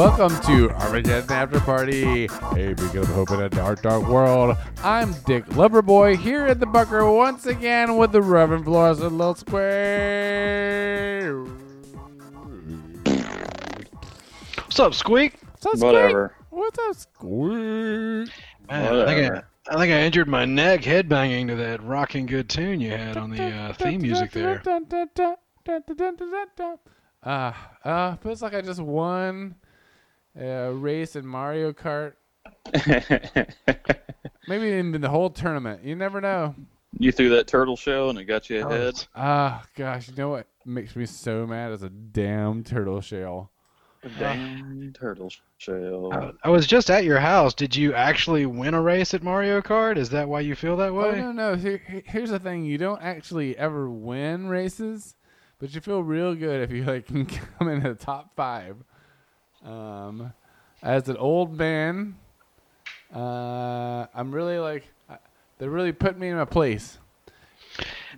[0.00, 4.56] Welcome to Armageddon After Party, a beacon of hope in a dark, dark world.
[4.82, 9.34] I'm Dick Loverboy here at the Bucker once again with the Reverend Flores and Little
[9.34, 9.60] Squeak.
[14.56, 15.34] What's up, Squeak?
[15.42, 15.82] What's up, Squeak?
[15.82, 16.34] Whatever.
[16.48, 18.30] What's up, Squeak?
[18.70, 22.48] Man, I think I, I think I injured my neck headbanging to that rocking good
[22.48, 24.62] tune you had on the uh, theme music there.
[27.22, 27.52] Uh,
[27.84, 29.56] uh, feels like I just won
[30.38, 32.14] a race in Mario Kart.
[34.48, 35.84] Maybe even the whole tournament.
[35.84, 36.54] You never know.
[36.98, 39.06] you threw that turtle show and it got you Oh, ahead.
[39.14, 43.50] Ah, gosh, you know what makes me so mad is a damn turtle shell.
[44.18, 46.10] Damn turtle shell.
[46.12, 47.52] I, I was just at your house.
[47.52, 49.98] Did you actually win a race at Mario Kart?
[49.98, 51.04] Is that why you feel that way?
[51.08, 51.20] Oh way?
[51.20, 51.54] no, no.
[51.54, 55.16] Here, here- here's the thing: you don't actually ever win races,
[55.58, 58.76] but you feel real good if you like can come in the top five.
[59.64, 60.32] Um,
[60.82, 62.16] as an old man,
[63.14, 65.16] uh, I'm really like uh,
[65.58, 66.98] they're really put me in my place.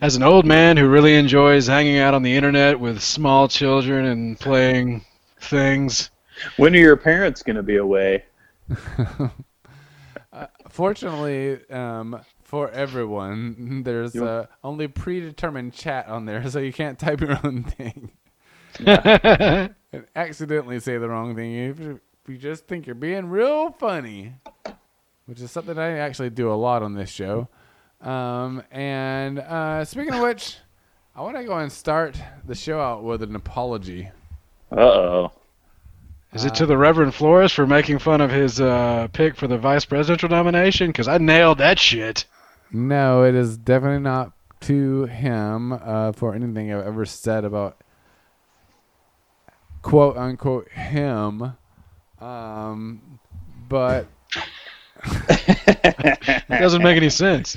[0.00, 4.06] As an old man who really enjoys hanging out on the internet with small children
[4.06, 5.04] and playing
[5.40, 6.10] things,
[6.56, 8.24] When are your parents going to be away?
[10.68, 16.98] Fortunately, um, for everyone, there's You- uh, only predetermined chat on there, so you can't
[16.98, 18.12] type your own thing
[18.78, 21.54] yeah, and accidentally say the wrong thing.
[21.54, 24.34] If you, just think you're being real funny,
[25.26, 27.48] which is something I actually do a lot on this show.
[28.00, 30.56] Um, and uh, speaking of which,
[31.14, 34.10] I want to go and start the show out with an apology.
[34.70, 35.32] Uh oh.
[36.32, 39.58] is it to the Reverend Flores for making fun of his uh, pick for the
[39.58, 40.86] vice presidential nomination?
[40.86, 42.24] Because I nailed that shit.
[42.72, 47.82] No, it is definitely not to him uh, for anything I've ever said about
[49.82, 51.54] quote unquote him.
[52.20, 53.18] Um,
[53.68, 54.06] but
[56.48, 57.56] It doesn't make any sense.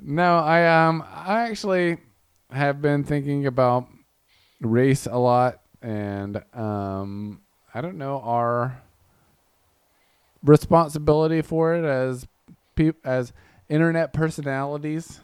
[0.00, 1.98] no, I um I actually
[2.50, 3.88] have been thinking about
[4.60, 7.40] race a lot, and um
[7.74, 8.82] I don't know our
[10.42, 12.26] responsibility for it as
[12.74, 13.32] peop- as
[13.68, 15.20] internet personalities.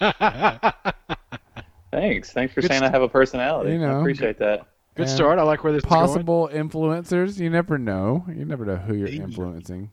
[1.92, 2.32] Thanks.
[2.32, 3.72] Thanks for Good saying I have a personality.
[3.72, 3.98] You know.
[3.98, 4.66] I appreciate that.
[4.96, 5.38] Good And start.
[5.38, 6.00] I like where this is going.
[6.06, 7.38] possible influencers.
[7.38, 8.24] You never know.
[8.28, 9.20] You never know who you're Maybe.
[9.22, 9.90] influencing.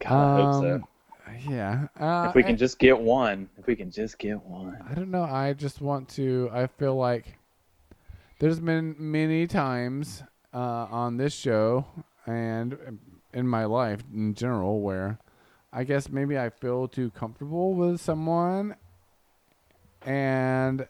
[0.00, 0.74] God, I hope so.
[0.74, 0.84] Um,
[1.48, 1.86] Yeah.
[1.98, 3.48] Uh, If we can I, just get one.
[3.58, 4.76] If we can just get one.
[4.90, 5.22] I don't know.
[5.24, 6.50] I just want to.
[6.52, 7.38] I feel like
[8.38, 10.58] there's been many times uh,
[10.90, 11.86] on this show
[12.26, 12.98] and
[13.32, 15.18] in my life in general where
[15.72, 18.76] I guess maybe I feel too comfortable with someone
[20.04, 20.86] and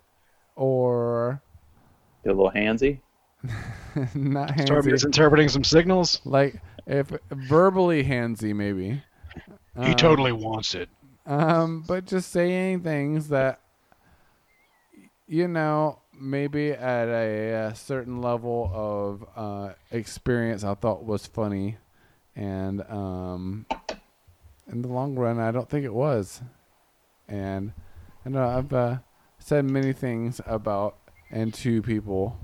[0.56, 1.40] or
[2.24, 3.00] Get a little handsy.
[4.14, 4.92] not Start handsy.
[4.92, 6.20] misinterpreting some signals.
[6.24, 9.02] like if verbally handsy maybe.
[9.82, 10.88] He Um, totally wants it.
[11.26, 13.60] Um, but just saying things that,
[15.26, 21.78] you know, maybe at a, uh certain level of uh, experience I thought was funny,
[22.36, 23.66] and um,
[24.70, 26.42] in the long run, I don't think it was.
[27.28, 27.72] And
[28.24, 28.98] I don't know I've uh,
[29.44, 30.96] said many things about
[31.30, 32.38] and to people,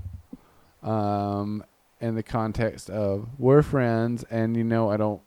[0.83, 1.63] um,
[2.01, 5.21] in the context of we're friends, and you know I don't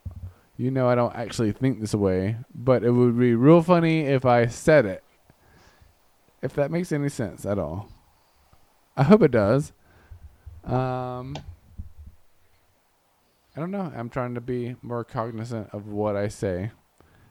[0.56, 4.24] you know I don't actually think this way, but it would be real funny if
[4.24, 5.02] I said it.
[6.42, 7.88] If that makes any sense at all.
[8.96, 9.72] I hope it does.
[10.64, 11.36] Um
[13.54, 13.92] I don't know.
[13.94, 16.70] I'm trying to be more cognizant of what I say.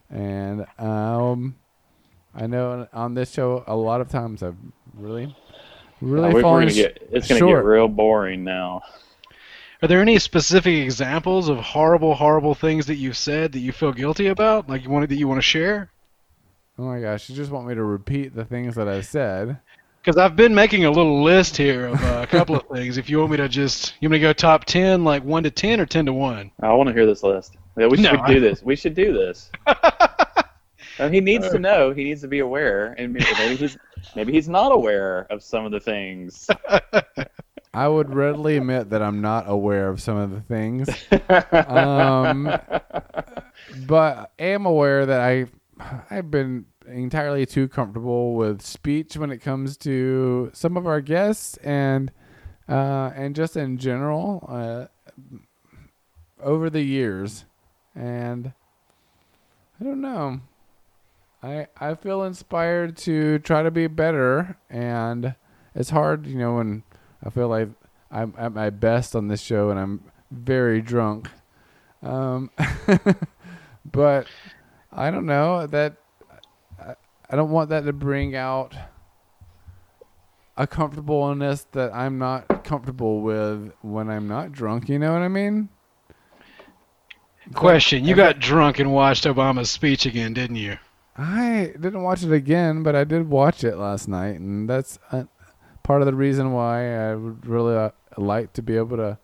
[0.09, 1.55] And um
[2.35, 4.55] I know on this show a lot of times I've
[4.95, 5.35] really
[6.01, 8.81] really Uh, we- fallen gonna get, it's going to get real boring now.
[9.83, 13.91] Are there any specific examples of horrible, horrible things that you've said that you feel
[13.91, 14.69] guilty about?
[14.69, 15.89] Like you wanted that you want to share?
[16.79, 19.57] Oh my gosh, you just want me to repeat the things that I said.
[20.03, 22.97] Because I've been making a little list here of uh, a couple of things.
[22.97, 25.43] If you want me to just, you want me to go top ten, like one
[25.43, 26.49] to ten or ten to one?
[26.61, 27.57] I want to hear this list.
[27.77, 28.63] Yeah, we should No, do I- this.
[28.63, 29.51] We should do this.
[30.99, 31.93] Uh, he needs to know.
[31.93, 33.77] He needs to be aware, and maybe maybe he's
[34.15, 36.49] maybe he's not aware of some of the things.
[37.73, 40.89] I would readily admit that I'm not aware of some of the things.
[41.51, 42.51] Um,
[43.87, 45.45] but I am aware that I
[46.09, 51.57] I've been entirely too comfortable with speech when it comes to some of our guests
[51.57, 52.11] and
[52.67, 54.85] uh, and just in general uh,
[56.41, 57.45] over the years,
[57.95, 58.53] and
[59.79, 60.41] I don't know.
[61.43, 65.35] I I feel inspired to try to be better, and
[65.73, 66.83] it's hard, you know, when
[67.23, 67.69] I feel like
[68.11, 71.29] I'm at my best on this show, and I'm very drunk.
[72.03, 72.51] Um,
[73.91, 74.27] but
[74.91, 75.95] I don't know that.
[76.79, 76.95] I,
[77.29, 78.75] I don't want that to bring out
[80.57, 84.89] a comfortableness that I'm not comfortable with when I'm not drunk.
[84.89, 85.69] You know what I mean?
[87.55, 90.77] Question: You got drunk and watched Obama's speech again, didn't you?
[91.17, 94.97] I didn't watch it again, but I did watch it last night, and that's
[95.83, 99.17] part of the reason why I would really uh, like to be able to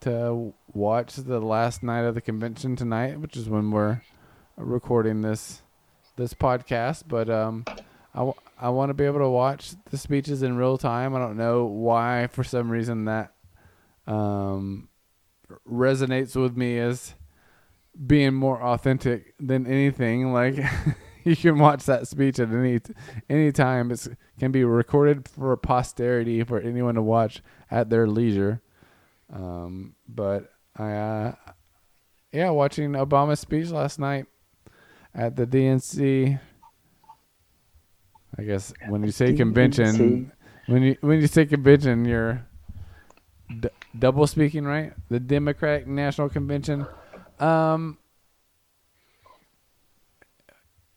[0.00, 4.02] to watch the last night of the convention tonight, which is when we're
[4.56, 5.62] recording this
[6.16, 7.04] this podcast.
[7.06, 7.64] But um,
[8.14, 11.14] I, w- I want to be able to watch the speeches in real time.
[11.14, 13.32] I don't know why, for some reason, that
[14.08, 14.88] um,
[15.70, 17.14] resonates with me as
[18.06, 20.32] being more authentic than anything.
[20.32, 20.56] Like
[21.24, 22.80] you can watch that speech at any
[23.28, 23.90] any time.
[23.90, 24.06] It
[24.38, 28.60] can be recorded for posterity for anyone to watch at their leisure.
[29.32, 31.34] Um, but I, uh,
[32.32, 34.26] yeah, watching Obama's speech last night
[35.14, 36.38] at the DNC.
[38.38, 40.32] I guess when you say convention,
[40.66, 42.46] when you when you say convention, you're
[43.60, 44.92] d- double speaking, right?
[45.10, 46.86] The Democratic National Convention.
[47.38, 47.98] Um,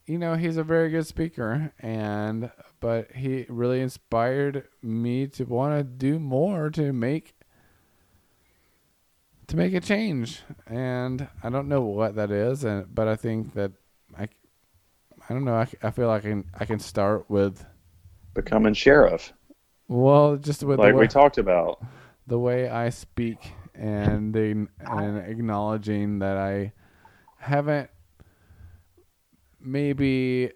[0.05, 5.77] you know, he's a very good speaker, and but he really inspired me to want
[5.77, 7.33] to do more to make
[9.47, 13.53] to make a change, and I don't know what that is, and but I think
[13.53, 13.71] that
[14.17, 14.23] I,
[15.29, 15.55] I don't know.
[15.55, 17.65] I, I feel like I can I can start with
[18.33, 19.31] Becoming sheriff,
[19.87, 21.81] well, just with like the way, we talked about.
[22.27, 26.73] the way I speak and the and acknowledging that I
[27.37, 27.89] haven't
[29.65, 30.51] maybe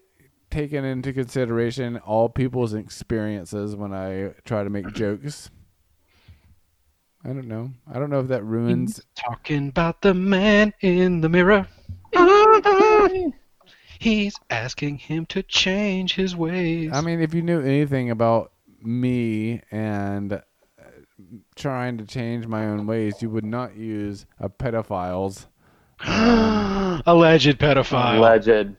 [0.49, 5.49] taken into consideration all people's experiences when I try to make jokes.
[7.23, 7.71] I don't know.
[7.91, 11.67] I don't know if that ruins Talking about the man in the mirror.
[13.99, 16.91] He's asking him to change his ways.
[16.93, 20.39] I mean, if you knew anything about me and uh,
[21.57, 25.47] trying to change my own ways, you would not use a pedophile's.
[27.05, 28.17] Alleged pedophile.
[28.17, 28.77] Alleged.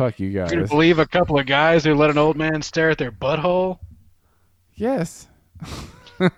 [0.00, 0.50] Fuck you guys.
[0.70, 3.80] believe a couple of guys who let an old man stare at their butthole?
[4.74, 5.28] Yes.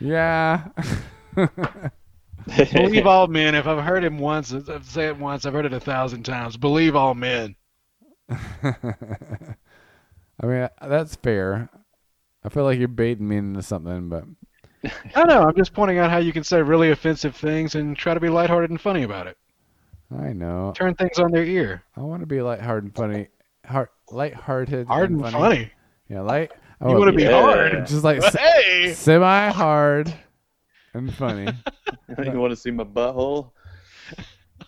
[0.00, 0.68] yeah.
[2.72, 3.54] Believe all men.
[3.54, 5.44] If I've heard him once, I've say it once.
[5.44, 6.56] I've heard it a thousand times.
[6.56, 7.54] Believe all men.
[8.30, 8.74] I
[10.42, 11.68] mean, that's fair.
[12.42, 14.24] I feel like you're baiting me into something, but
[14.82, 15.42] I don't know.
[15.42, 18.30] I'm just pointing out how you can say really offensive things and try to be
[18.30, 19.36] lighthearted and funny about it.
[20.16, 20.72] I know.
[20.76, 21.84] Turn things on their ear.
[21.96, 23.28] I want to be lighthearted and funny.
[23.64, 25.70] Heart, lighthearted Hard and funny.
[26.08, 26.50] Yeah, light.
[26.80, 27.40] I You want to be yeah.
[27.40, 27.86] hard.
[27.86, 28.92] just like Hey.
[28.94, 30.12] semi-hard
[30.94, 31.52] and funny.
[32.24, 33.50] you want to see my butthole?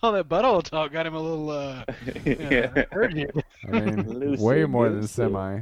[0.01, 1.85] Oh, that butthole talk got him a little uh,
[2.25, 3.31] yeah, urgent.
[3.67, 5.59] I mean, Loosey way more than semi.
[5.59, 5.61] Uh,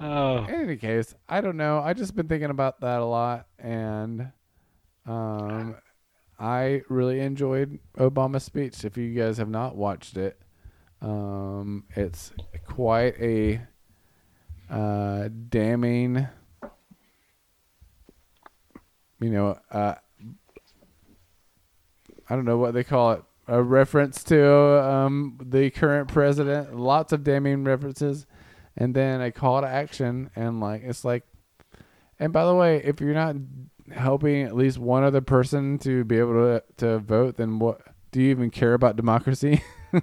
[0.00, 1.80] Oh, in any case, I don't know.
[1.80, 4.30] I just been thinking about that a lot, and
[5.04, 5.76] um,
[6.38, 8.84] I really enjoyed Obama's speech.
[8.84, 10.40] If you guys have not watched it,
[11.00, 12.32] um, it's
[12.66, 13.60] quite a
[14.70, 16.26] uh, damning,
[19.20, 19.94] you know, uh,
[22.28, 24.44] I don't know what they call it, a reference to
[24.82, 26.74] um, the current president.
[26.76, 28.26] Lots of damning references
[28.76, 31.24] and then a call to action and like it's like
[32.18, 33.36] and by the way if you're not
[33.92, 38.22] helping at least one other person to be able to to vote then what do
[38.22, 39.62] you even care about democracy?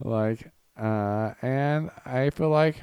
[0.00, 2.82] Like uh and i feel like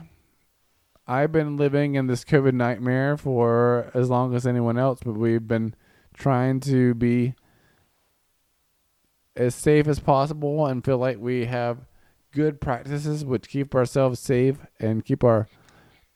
[1.05, 5.45] i've been living in this covid nightmare for as long as anyone else but we've
[5.45, 5.75] been
[6.13, 7.35] trying to be
[9.35, 11.79] as safe as possible and feel like we have
[12.31, 15.49] good practices which keep ourselves safe and keep our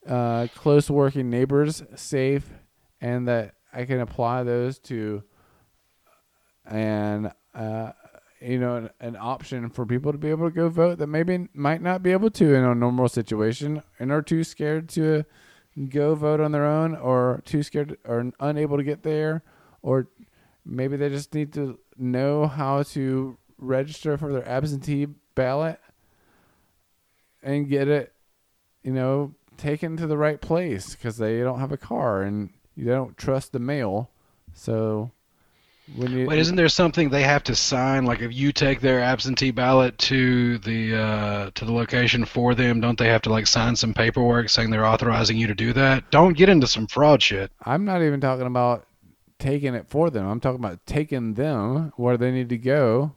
[0.08, 2.54] uh, close working neighbors safe
[3.06, 5.22] and that I can apply those to
[6.66, 7.92] and uh,
[8.42, 11.48] you know an, an option for people to be able to go vote that maybe
[11.54, 15.24] might not be able to in a normal situation and are too scared to
[15.90, 19.44] go vote on their own or too scared or unable to get there
[19.84, 20.08] or
[20.66, 25.80] maybe they just need to know how to register for their absentee ballot
[27.44, 28.14] and get it,
[28.82, 32.86] you know, taken to the right place because they don't have a car and you
[32.86, 34.10] don't trust the mail.
[34.54, 35.12] So
[35.96, 38.06] When you, Wait, isn't there something they have to sign?
[38.06, 42.82] Like if you take their absentee ballot to the uh, to the location for them,
[42.82, 46.10] don't they have to like sign some paperwork saying they're authorizing you to do that?
[46.12, 47.52] Don't get into some fraud shit.
[47.64, 48.88] I'm not even talking about
[49.38, 50.26] taking it for them.
[50.28, 53.14] I'm talking about taking them where they need to go.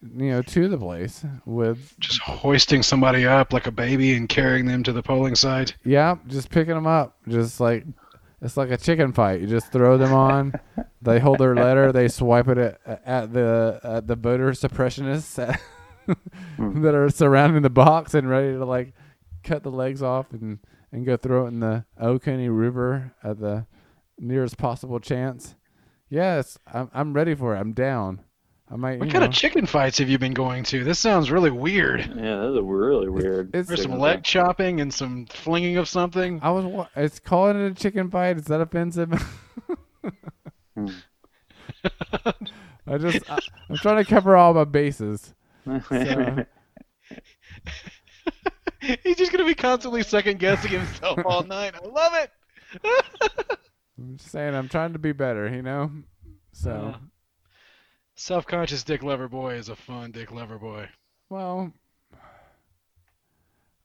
[0.00, 4.64] You know, to the place with Just hoisting somebody up like a baby and carrying
[4.64, 5.74] them to the polling site.
[5.82, 7.84] yeah, just picking them up, just like
[8.40, 9.40] it's like a chicken fight.
[9.40, 10.52] You just throw them on.
[11.02, 11.92] they hold their letter.
[11.92, 15.58] They swipe it at, at the at the voter suppressionists
[16.56, 16.82] hmm.
[16.82, 18.94] that are surrounding the box and ready to like
[19.42, 20.58] cut the legs off and
[20.92, 23.66] and go throw it in the Oconee River at the
[24.18, 25.56] nearest possible chance.
[26.08, 27.58] Yes, I'm I'm ready for it.
[27.58, 28.20] I'm down.
[28.70, 28.98] I might.
[28.98, 30.84] What kind know, of chicken fights have you been going to?
[30.84, 32.00] This sounds really weird.
[32.00, 33.48] Yeah, that's a really weird.
[33.48, 34.00] it's- There's some signal.
[34.00, 36.40] leg chopping and some flinging of something.
[36.42, 36.86] I was.
[36.96, 38.36] It's calling it a chicken fight.
[38.36, 39.10] Is that offensive?
[42.86, 43.30] I just.
[43.30, 43.38] I,
[43.70, 45.34] I'm trying to cover all my bases.
[45.66, 45.78] So,
[49.02, 51.74] He's just gonna be constantly second guessing himself all night.
[51.74, 52.30] I love it.
[53.98, 54.54] I'm just saying.
[54.54, 55.48] I'm trying to be better.
[55.48, 55.90] You know.
[56.52, 56.94] So.
[56.94, 56.98] Uh,
[58.20, 60.88] Self-conscious Dick Loverboy is a fun Dick Loverboy.
[61.30, 61.72] Well,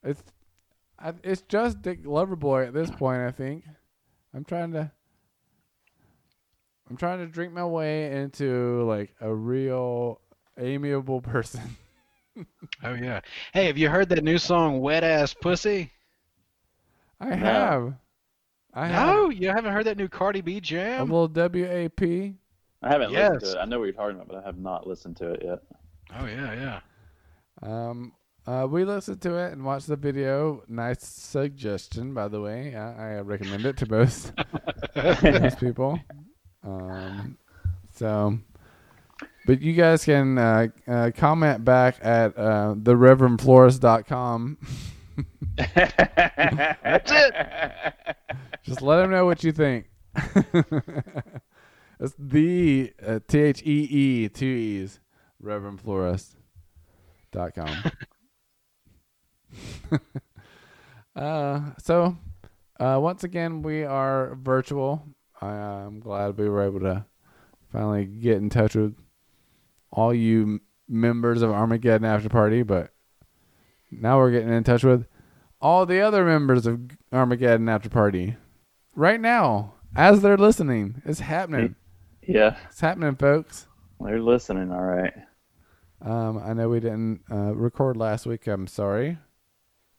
[0.04, 0.24] it's
[1.24, 3.22] it's just Dick Loverboy at this point.
[3.22, 3.64] I think
[4.34, 4.92] I'm trying to
[6.90, 10.20] I'm trying to drink my way into like a real
[10.58, 11.62] amiable person.
[12.84, 13.22] Oh yeah.
[13.54, 15.92] Hey, have you heard that new song "Wet Ass Pussy"?
[17.20, 17.36] I No.
[17.36, 17.94] have,
[18.74, 21.02] I have No, you haven't heard that new Cardi B jam.
[21.02, 22.34] A little WAP.
[22.84, 23.62] I haven't listened to it.
[23.62, 25.60] I know what you're talking about, but I have not listened to it yet.
[26.20, 26.80] Oh yeah, yeah.
[27.62, 28.14] Um,
[28.46, 30.64] uh, we listened to it and watched the video.
[30.68, 32.76] Nice suggestion, by the way.
[32.76, 34.34] I, I recommend it to both
[35.24, 36.00] most people.
[36.62, 37.38] Um,
[37.94, 38.38] so,
[39.46, 44.58] but you guys can uh, uh, comment back at uh, thereverendflorist.com.
[45.76, 47.36] That's it.
[48.64, 49.86] Just let them know what you think.
[52.04, 55.00] it's the uh, T H E E two E's
[55.42, 57.92] reverendflorist.com.
[61.16, 62.18] uh, so,
[62.80, 65.06] uh, once again, we are virtual.
[65.42, 67.06] I, I'm glad we were able to
[67.72, 68.96] finally get in touch with
[69.92, 72.92] all you m- members of Armageddon After Party, but
[73.92, 75.06] now we're getting in touch with
[75.62, 76.82] all the other members of
[77.12, 78.36] Armageddon After Party
[78.96, 81.02] right now as they're listening.
[81.06, 81.76] It's happening.
[82.28, 83.68] Yeah, It's happening, folks.
[84.00, 84.72] they're listening.
[84.72, 85.14] All right.
[86.02, 88.48] Um, I know we didn't uh, record last week.
[88.48, 89.18] I'm sorry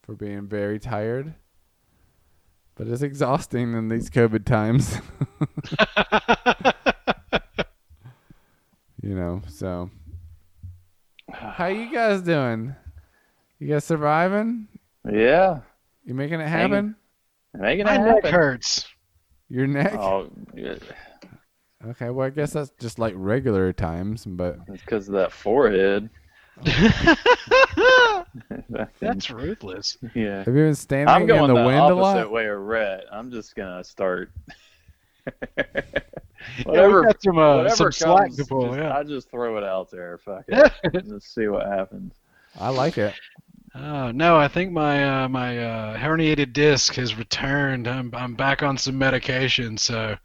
[0.03, 1.35] for being very tired,
[2.75, 4.99] but it's exhausting in these COVID times.
[9.03, 9.91] you know, so
[11.33, 12.75] how you guys doing?
[13.59, 14.69] You guys surviving?
[15.11, 15.61] Yeah,
[16.05, 16.71] You making it Hanging.
[16.73, 16.97] happen?
[17.55, 18.87] making it My neck hurts.
[19.49, 19.95] Your neck?
[19.95, 20.75] Oh, yeah.
[21.87, 26.09] Okay, well I guess that's just like regular times, but it's because of that forehead.
[29.01, 29.99] That's ruthless.
[30.15, 30.39] yeah.
[30.39, 32.31] have you been standing I'm going in the, the wind a opposite lot?
[32.31, 33.05] way of Rhett.
[33.11, 34.31] I'm just gonna start.
[36.59, 38.67] Yeah, whatever, we got some, uh, whatever some slack comes, to pull.
[38.67, 38.95] just- yeah.
[38.95, 40.19] I just throw it out there.
[40.19, 40.73] Fuck it.
[41.07, 42.13] Let's see what happens.
[42.61, 43.15] I like it.
[43.77, 47.89] Oh no, I think my uh, my uh, herniated disc has returned.
[47.89, 50.17] I'm I'm back on some medication, so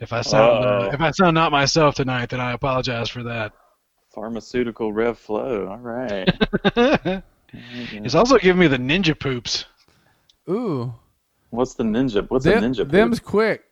[0.00, 3.52] if I sound uh, if I sound not myself tonight, then I apologize for that.
[4.12, 5.68] Pharmaceutical Rev Flow.
[5.68, 6.28] All right.
[7.52, 9.66] it's also giving me the ninja poops.
[10.48, 10.92] Ooh,
[11.50, 12.28] What's the ninja?
[12.28, 12.78] What's them, a ninja?
[12.78, 12.90] poop?
[12.90, 13.62] them's quick.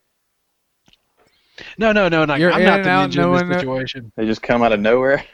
[1.79, 2.35] No, no, no, no.
[2.35, 4.13] You're I'm not the out, ninja no in this situation.
[4.17, 5.25] They just come out of nowhere.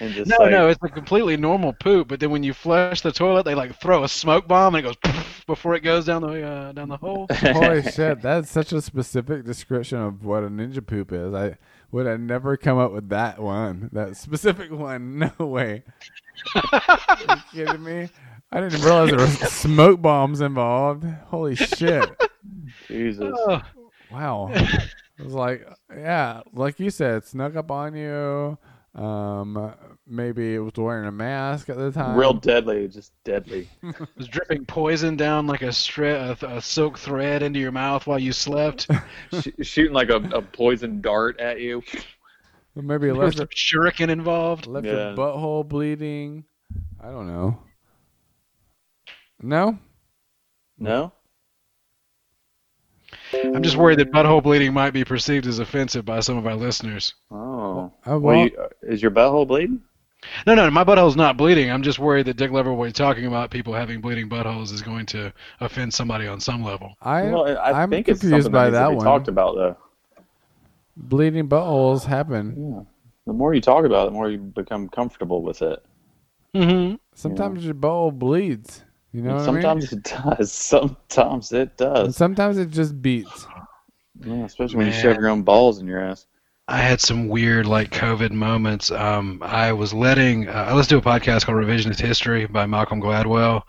[0.00, 2.08] And just No, like, no, it's a completely normal poop.
[2.08, 5.00] But then when you flush the toilet, they like throw a smoke bomb and it
[5.02, 5.14] goes
[5.46, 7.26] before it goes down the uh, down the hole.
[7.30, 11.32] Holy shit, that's such a specific description of what a ninja poop is.
[11.32, 11.56] I
[11.92, 13.90] would have never come up with that one.
[13.92, 15.18] That specific one.
[15.38, 15.84] No way.
[16.56, 18.08] Are you kidding me?
[18.50, 21.04] I didn't realize there were smoke bombs involved.
[21.26, 22.10] Holy shit.
[22.88, 23.32] Jesus.
[23.36, 23.62] Oh,
[24.10, 24.50] Wow.
[24.52, 28.58] It was like, yeah, like you said, snuck up on you.
[28.94, 29.74] Um,
[30.06, 32.16] maybe it was wearing a mask at the time.
[32.16, 33.68] Real deadly, just deadly.
[33.82, 38.06] it was dripping poison down like a, stre- a, a silk thread into your mouth
[38.06, 38.86] while you slept.
[39.32, 41.82] Sh- shooting like a, a poison dart at you.
[42.76, 43.48] Maybe it There was left, some
[43.80, 44.66] shuriken involved.
[44.66, 45.08] left Yeah.
[45.08, 46.44] your butthole bleeding.
[47.00, 47.58] I don't know.
[49.42, 49.78] No?
[50.78, 51.12] No?
[53.32, 56.56] I'm just worried that butthole bleeding might be perceived as offensive by some of our
[56.56, 57.14] listeners.
[57.30, 57.92] Oh.
[58.06, 59.80] Well, well, you, uh, is your butthole bleeding?
[60.46, 61.70] No, no, my butthole's not bleeding.
[61.70, 65.32] I'm just worried that Dick Loverboy talking about people having bleeding buttholes is going to
[65.60, 66.94] offend somebody on some level.
[67.02, 69.04] I well, I I'm think it's confused something by that, that one.
[69.04, 69.76] talked about, though.
[70.96, 72.54] bleeding buttholes happen.
[72.56, 72.82] Yeah.
[73.26, 75.84] The more you talk about it, the more you become comfortable with it.
[76.54, 76.96] Mm-hmm.
[77.14, 78.84] Sometimes your butthole bleeds.
[79.14, 79.70] You know And what I mean?
[79.70, 80.52] sometimes it does.
[80.52, 82.14] Sometimes it And does.
[82.14, 83.48] sometimes it just beats.
[84.20, 86.26] Yeah, especially when you shove your own balls in your ass.
[86.68, 88.90] I had some weird like COVID moments.
[88.90, 93.00] Um, I was letting uh, I listened to a podcast called Revisionist History by Malcolm
[93.02, 93.62] Gladwell,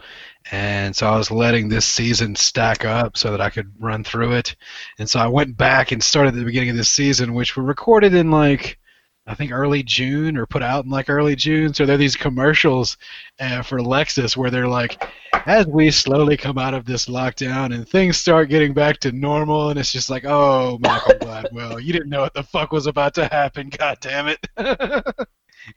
[0.51, 4.33] and so I was letting this season stack up so that I could run through
[4.33, 4.55] it.
[4.99, 7.63] And so I went back and started at the beginning of this season, which were
[7.63, 8.79] recorded in like
[9.27, 11.73] I think early June or put out in like early June.
[11.73, 12.97] So there are these commercials
[13.39, 15.03] uh, for Lexus where they're like,
[15.47, 19.69] as we slowly come out of this lockdown and things start getting back to normal,
[19.69, 23.15] and it's just like, oh, Malcolm Gladwell, you didn't know what the fuck was about
[23.15, 23.69] to happen.
[23.69, 24.47] God damn it!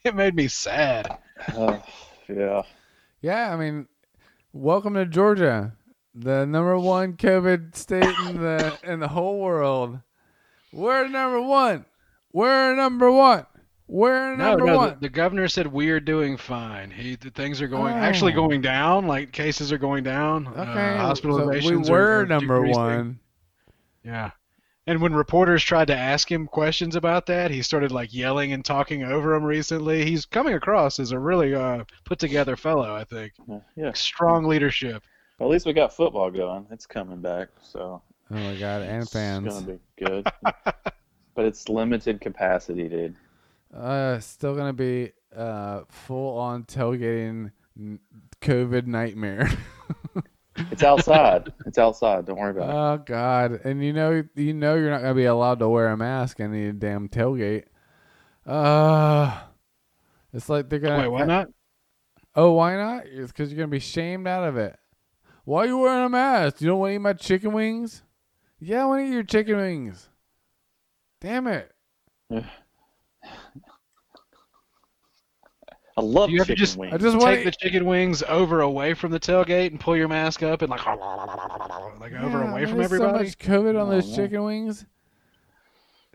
[0.04, 1.18] it made me sad.
[1.56, 1.78] Uh,
[2.28, 2.62] yeah.
[3.22, 3.88] Yeah, I mean,
[4.52, 5.72] welcome to Georgia,
[6.14, 10.00] the number one COVID state in the in the whole world.
[10.70, 11.86] We're number one.
[12.38, 13.46] We're number one.
[13.88, 14.88] We're No, number no, one.
[14.90, 16.90] the, the governor said we're doing fine.
[16.92, 17.96] He the things are going Oh.
[17.98, 19.08] actually going down.
[19.08, 20.46] Like cases are going down.
[20.46, 20.60] okay,
[20.96, 22.80] uh, so hospitalizations we were are number decreasing.
[22.82, 23.18] one.
[24.04, 24.30] Yeah.
[24.86, 28.64] And when reporters tried to ask him questions about that, he started like yelling and
[28.64, 30.04] talking over them recently.
[30.04, 33.32] He's coming across as a really uh, put together fellow, I think.
[33.74, 33.92] Yeah.
[33.94, 35.02] Strong leadership.
[35.40, 36.66] Well, at least we got football going.
[36.70, 39.52] It's coming back, so Oh my god, and it's fans.
[39.54, 40.26] gonna be good.
[41.38, 43.14] but it's limited capacity, dude.
[43.72, 48.00] Uh, still gonna be uh full on tailgating n-
[48.42, 49.48] COVID nightmare.
[50.72, 51.52] It's outside.
[51.66, 52.26] it's outside.
[52.26, 52.74] Don't worry about it.
[52.74, 55.96] oh god, and you know you know you're not gonna be allowed to wear a
[55.96, 57.66] mask in the damn tailgate.
[58.44, 59.38] Uh,
[60.32, 61.02] it's like they're gonna.
[61.02, 61.46] Wait, why not?
[62.34, 63.06] Oh, why not?
[63.06, 64.76] It's because you're gonna be shamed out of it.
[65.44, 66.60] Why are you wearing a mask?
[66.60, 68.02] You don't want to eat my chicken wings?
[68.58, 70.08] Yeah, I want to eat your chicken wings.
[71.20, 71.72] Damn it!
[72.30, 72.44] I
[76.00, 76.94] love Do you have to chicken just- wings.
[76.94, 80.06] I just want Take the chicken wings over away from the tailgate and pull your
[80.06, 81.00] mask up and like like
[82.12, 83.18] over Yeah, away from there's everybody.
[83.18, 84.14] So much COVID on Oh, those no.
[84.16, 84.86] chicken wings.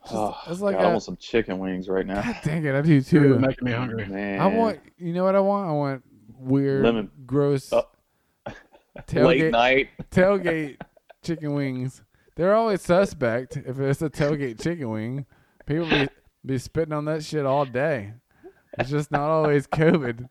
[0.04, 2.22] Just- oh, it's like God, I a- want some chicken wings right now.
[2.22, 3.40] God dang it, I do You're too.
[3.40, 4.06] making me hungry.
[4.06, 4.40] Man.
[4.40, 5.70] I want, you know what I want?
[5.70, 6.02] I want
[6.38, 7.12] weird, Lemon.
[7.26, 7.84] gross Oh.
[8.48, 8.56] late
[9.08, 9.90] tailgate night.
[10.12, 10.78] tailgate
[11.24, 12.02] chicken wings.
[12.36, 15.26] They're always suspect if it's a tailgate chicken wing.
[15.66, 16.08] People be,
[16.46, 18.14] be spitting on that shit all day.
[18.80, 20.28] It's just not always COVID.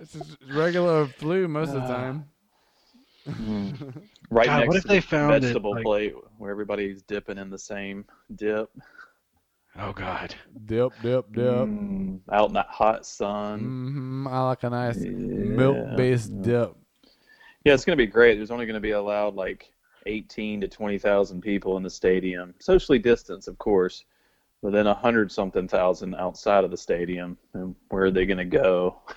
[0.00, 2.28] It's just regular flu most of the time.
[3.28, 4.02] Mm.
[4.30, 7.02] Right God, next what if to they the found it, vegetable like- plate where everybody's
[7.02, 8.04] dipping in the same
[8.36, 8.70] dip.
[9.78, 10.34] Oh God.
[10.66, 11.44] Dip, dip, dip.
[11.44, 13.60] Mm, out in that hot sun.
[13.60, 15.10] Mm-hmm, I like a nice Yeah.
[15.10, 16.74] milk-based dip.
[17.64, 18.36] Yeah, it's going to be great.
[18.36, 19.72] There's only going to be allowed like
[20.08, 24.04] 18 to 20,000 people in the stadium, socially distanced, of course,
[24.62, 27.36] but then a hundred something thousand outside of the stadium.
[27.54, 29.00] And where are they going to go?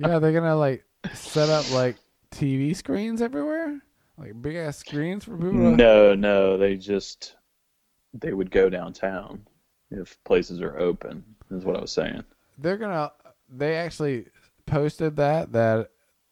[0.00, 1.96] Yeah, they're gonna like set up like
[2.30, 3.80] TV screens everywhere,
[4.16, 5.52] like big ass screens for people.
[5.52, 5.76] To...
[5.76, 7.36] No, no, they just
[8.14, 9.46] they would go downtown
[9.90, 11.22] if places are open.
[11.50, 12.24] Is what I was saying.
[12.58, 13.12] They're gonna.
[13.48, 14.26] They actually
[14.66, 15.90] posted that that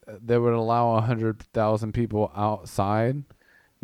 [0.08, 3.22] uh, they would allow a hundred thousand people outside.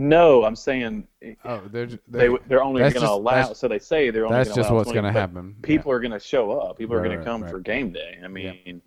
[0.01, 1.07] No, I'm saying
[1.45, 3.53] Oh, they're they they're, they're only going to allow.
[3.53, 4.39] So they say they're only.
[4.39, 5.57] that's gonna just allow what's gonna happen.
[5.63, 6.79] People are going to show up.
[6.79, 7.51] People are Right, going to come right.
[7.51, 8.19] for game day.
[8.25, 8.81] I mean,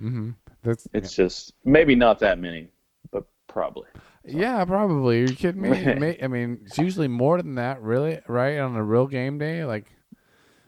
[0.00, 0.30] mm-hmm.
[0.62, 2.68] That's it's just maybe not that many,
[3.12, 3.88] but probably.
[4.24, 5.22] yeah, probably.
[5.22, 6.18] Are you kidding me?
[6.22, 8.58] I mean, it's usually more than that, really, right?
[8.58, 9.86] On a real game day, like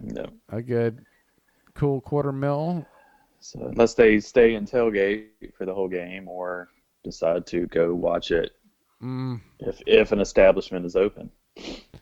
[0.00, 0.26] No.
[0.48, 1.04] a good,
[1.74, 2.86] cool quarter mil.
[3.40, 5.26] So unless they stay in tailgate
[5.58, 6.68] for the whole game or
[7.02, 8.52] decide to go watch it
[9.02, 11.30] Mm, if if an establishment is open.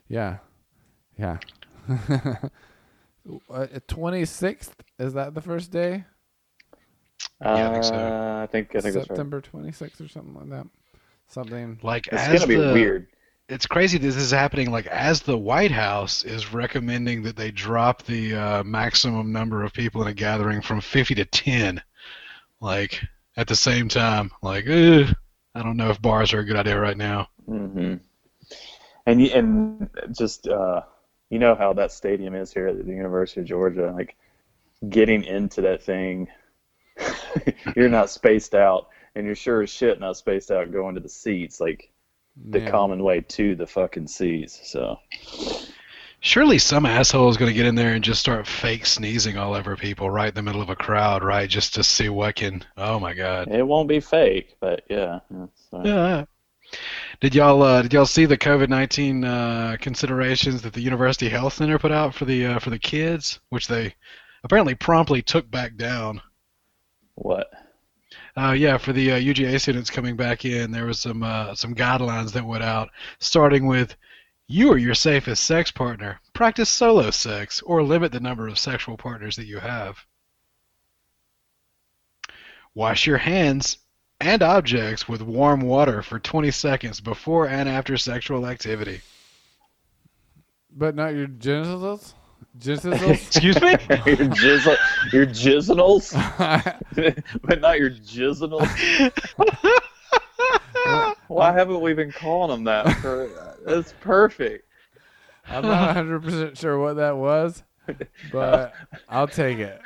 [0.09, 0.39] yeah,
[1.19, 1.39] yeah.
[3.89, 6.05] Twenty sixth is that the first day?
[7.41, 7.95] Yeah, I think so.
[7.95, 8.95] Uh, I think I think.
[8.95, 10.67] September twenty sixth or something like that.
[11.29, 11.79] Something.
[11.83, 13.07] Like It's as gonna be the, weird.
[13.49, 14.71] It's crazy this is happening.
[14.71, 19.73] Like as the White House is recommending that they drop the uh, maximum number of
[19.73, 21.83] people in a gathering from 50 to 10.
[22.61, 23.03] Like
[23.37, 25.15] at the same time, like ugh,
[25.55, 27.29] I don't know if bars are a good idea right now.
[27.47, 28.01] hmm
[29.07, 30.83] And you, and just uh,
[31.31, 33.93] you know how that stadium is here at the University of Georgia.
[33.95, 34.17] Like
[34.89, 36.29] getting into that thing,
[37.77, 41.09] you're not spaced out, and you're sure as shit not spaced out going to the
[41.09, 41.61] seats.
[41.61, 41.91] Like
[42.51, 42.63] the Yeah.
[42.63, 44.61] common way to the fucking seats.
[44.71, 44.99] So
[46.23, 49.55] Surely some asshole is going to get in there and just start fake sneezing all
[49.55, 51.49] over people right in the middle of a crowd, right?
[51.49, 52.63] Just to see what can.
[52.77, 53.49] Oh my god.
[53.49, 55.21] it won't be fake, but yeah.
[55.83, 56.25] Yeah.
[57.21, 61.55] Did y'all uh, did y'all see the COVID nineteen uh, considerations that the University Health
[61.55, 63.95] Center put out for the uh, for the kids, which they
[64.45, 66.21] apparently promptly took back down?
[67.15, 67.51] What?
[68.37, 71.75] Uh, yeah, for the uh, UGA students coming back in, there was some uh, some
[71.75, 73.97] guidelines that went out, starting with
[74.51, 76.21] you are your safest sex partner.
[76.33, 80.05] Practice solo sex or limit the number of sexual partners that you have.
[82.75, 83.79] Wash your hands
[84.21, 89.03] and objects with warm water for 20 seconds before and after sexual activity.
[90.73, 92.15] But not your genitals?
[92.59, 93.03] Genitals?
[93.03, 93.71] Excuse me?
[93.89, 94.77] your jizzle,
[95.13, 96.13] your jizzles,
[97.43, 98.67] but not your jizzles.
[101.29, 102.97] Why haven't we been calling them that?
[102.99, 104.67] For, uh, that's perfect.
[105.47, 107.63] I'm not 100% sure what that was,
[108.33, 108.73] but
[109.09, 109.81] I'll take it.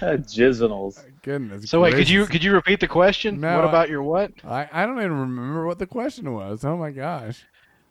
[0.00, 1.04] Jizzles.
[1.22, 1.68] Goodness.
[1.70, 3.40] So wait, could you could you repeat the question?
[3.40, 4.32] No, what I- about your what?
[4.44, 6.64] I, I don't even remember what the question was.
[6.64, 7.44] Oh my gosh.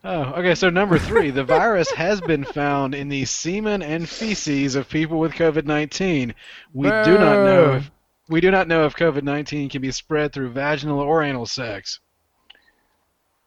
[0.03, 0.55] Oh, okay.
[0.55, 5.19] So number three, the virus has been found in the semen and feces of people
[5.19, 6.33] with COVID-19.
[6.73, 7.91] We do not know if
[8.31, 11.99] we do not know if COVID-19 can be spread through vaginal or anal sex.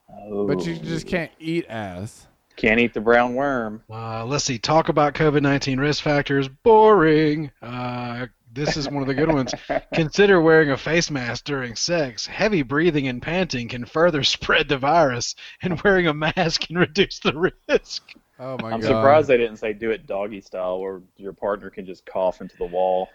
[0.09, 0.85] But you Oh.
[0.85, 2.27] just can't eat ass.
[2.57, 3.83] can't eat the brown worm.
[3.91, 4.59] Uh, let's see.
[4.61, 6.47] Talk about COVID-19 risk factors.
[6.49, 7.51] Boring.
[7.61, 9.53] Uh, this is one of the good ones.
[9.95, 12.29] Consider wearing a face mask during sex.
[12.29, 17.19] Heavy breathing and panting can further spread the virus, and wearing a mask can reduce
[17.19, 18.13] the risk.
[18.39, 18.73] Oh my god.
[18.75, 18.87] I'm god.
[18.89, 22.57] surprised they didn't say do it doggy style, where your partner can just cough into
[22.59, 23.09] the wall.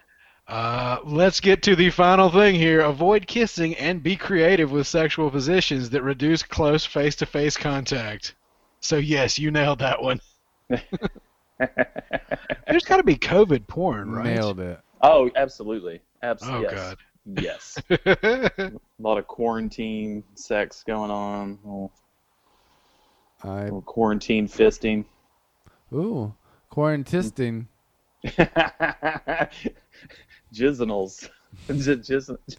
[0.50, 2.82] Uh, let's get to the final thing here.
[2.82, 8.34] Avoid kissing and be creative with sexual positions that reduce close face-to-face contact.
[8.80, 10.20] So yes, you nailed that one.
[10.70, 10.82] There's
[12.84, 14.26] got to be COVID porn, right?
[14.26, 14.80] Nailed it.
[15.04, 16.68] Oh, absolutely, Oh absolutely.
[16.72, 16.74] yes.
[16.74, 16.98] god.
[17.44, 17.78] Yes.
[18.58, 21.60] A lot of quarantine sex going on.
[21.64, 21.92] Little,
[23.44, 25.06] I quarantine fisting.
[25.94, 26.34] ooh
[26.72, 27.68] quarantisting.
[30.54, 31.30] Jizzles.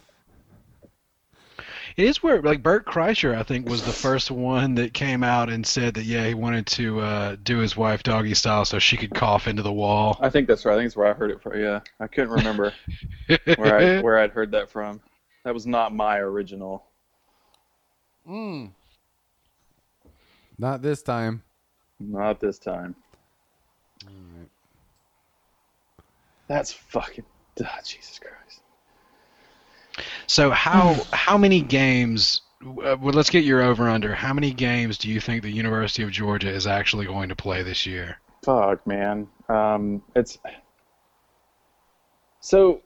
[1.96, 2.44] It is weird.
[2.44, 6.04] Like Bert Kreischer, I think, was the first one that came out and said that
[6.04, 9.62] yeah, he wanted to uh, do his wife doggy style so she could cough into
[9.62, 10.16] the wall.
[10.20, 10.74] I think that's right.
[10.74, 11.60] I think it's where I heard it from.
[11.60, 12.72] Yeah, I couldn't remember
[13.56, 15.00] where I where I'd heard that from.
[15.44, 16.84] That was not my original.
[18.28, 18.70] Mm.
[20.58, 21.42] Not this time.
[21.98, 22.94] Not this time.
[24.06, 24.48] All right.
[26.46, 27.24] That's fucking.
[27.64, 28.62] ah, Jesus Christ.
[30.26, 32.42] So how how many games?
[32.62, 34.14] Uh, well, let's get your over under.
[34.14, 37.62] How many games do you think the University of Georgia is actually going to play
[37.62, 38.18] this year?
[38.44, 39.28] Fuck, man.
[39.48, 40.38] Um, it's
[42.40, 42.82] so.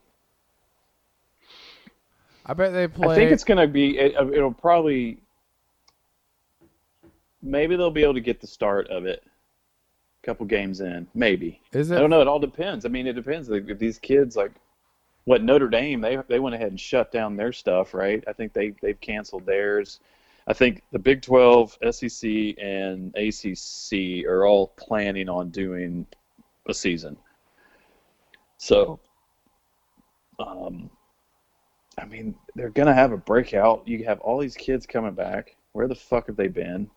[2.45, 3.13] I bet they play.
[3.13, 3.97] I think it's gonna be.
[3.97, 5.19] It, it'll probably.
[7.41, 9.23] Maybe they'll be able to get the start of it.
[10.23, 11.61] A couple games in, maybe.
[11.71, 11.97] Is it?
[11.97, 12.21] I don't know.
[12.21, 12.85] It all depends.
[12.85, 13.49] I mean, it depends.
[13.49, 14.51] Like, if these kids, like,
[15.25, 18.23] what Notre Dame, they they went ahead and shut down their stuff, right?
[18.27, 19.99] I think they they've canceled theirs.
[20.47, 26.05] I think the Big 12, SEC, and ACC are all planning on doing
[26.69, 27.17] a season.
[28.57, 28.99] So,
[30.37, 30.91] um,
[31.97, 33.87] I mean, they're gonna have a breakout.
[33.87, 35.55] You have all these kids coming back.
[35.71, 36.89] Where the fuck have they been?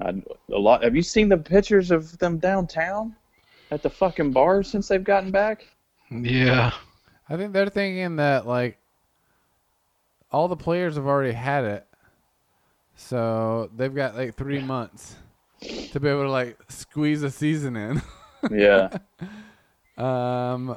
[0.00, 0.84] I, a lot.
[0.84, 3.16] Have you seen the pictures of them downtown
[3.70, 5.66] at the fucking bars since they've gotten back?
[6.10, 6.72] Yeah.
[7.28, 8.78] I think they're thinking that like
[10.30, 11.86] all the players have already had it,
[12.94, 15.16] so they've got like three months
[15.92, 18.02] to be able to like squeeze a season in.
[18.52, 18.90] Yeah.
[19.96, 20.76] um,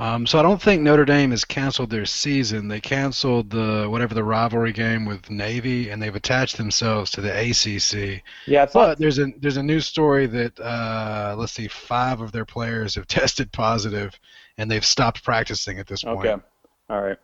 [0.00, 2.68] Um, so I don't think Notre Dame has canceled their season.
[2.68, 7.30] They canceled the whatever the rivalry game with Navy, and they've attached themselves to the
[7.30, 8.22] ACC.
[8.46, 12.30] Yeah, I But there's a there's a news story that uh, let's see, five of
[12.30, 14.18] their players have tested positive,
[14.56, 16.26] and they've stopped practicing at this point.
[16.26, 16.42] Okay.
[16.90, 17.18] All right.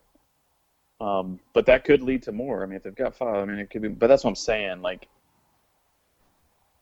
[1.00, 2.64] Um, but that could lead to more.
[2.64, 3.88] I mean, if they've got five, I mean, it could be.
[3.88, 4.82] But that's what I'm saying.
[4.82, 5.06] Like,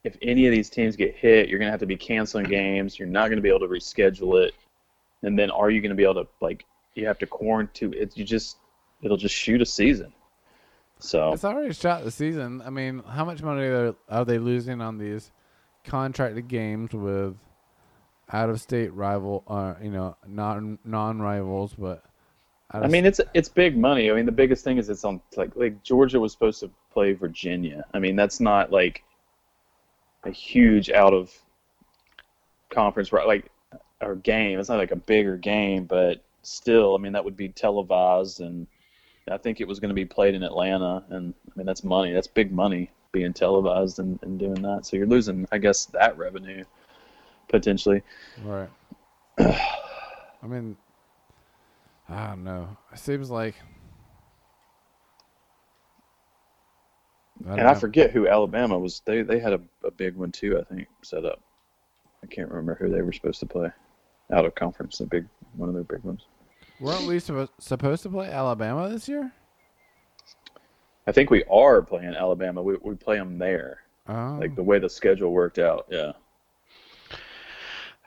[0.04, 2.98] if any of these teams get hit, you're gonna have to be canceling games.
[2.98, 4.54] You're not gonna be able to reschedule it.
[5.22, 6.64] And then, are you gonna be able to like?
[6.94, 7.94] You have to quarantine.
[7.94, 8.16] It.
[8.16, 8.58] You just.
[9.02, 10.12] It'll just shoot a season.
[11.00, 12.62] So it's already shot the season.
[12.64, 15.32] I mean, how much money are, are they losing on these
[15.84, 17.34] contracted games with
[18.32, 22.04] out of state rival, uh, you know, non non rivals, but
[22.72, 24.10] I mean, it's it's big money.
[24.10, 27.12] I mean, the biggest thing is it's on like like Georgia was supposed to play
[27.12, 27.84] Virginia.
[27.92, 29.02] I mean, that's not like
[30.24, 31.30] a huge out of
[32.70, 33.50] conference right like
[34.02, 34.58] or game.
[34.58, 38.66] It's not like a bigger game, but still, I mean, that would be televised, and
[39.30, 42.12] I think it was going to be played in Atlanta, and I mean, that's money.
[42.12, 44.86] That's big money being televised and, and doing that.
[44.86, 46.64] So you're losing, I guess, that revenue
[47.48, 48.02] potentially.
[48.42, 48.70] Right.
[49.38, 50.76] I mean,
[52.08, 52.76] I don't know.
[52.92, 53.54] It seems like.
[57.46, 59.02] I and I forget who Alabama was.
[59.04, 60.58] They they had a, a big one too.
[60.58, 61.40] I think set up.
[62.22, 63.72] I can't remember who they were supposed to play
[64.32, 64.98] out of conference.
[64.98, 66.22] The big one of their big ones.
[66.80, 69.32] Weren't we suppo- supposed to play Alabama this year?
[71.06, 72.62] I think we are playing Alabama.
[72.62, 73.78] We we play them there.
[74.08, 74.36] Oh.
[74.40, 75.86] Like the way the schedule worked out.
[75.90, 76.12] Yeah.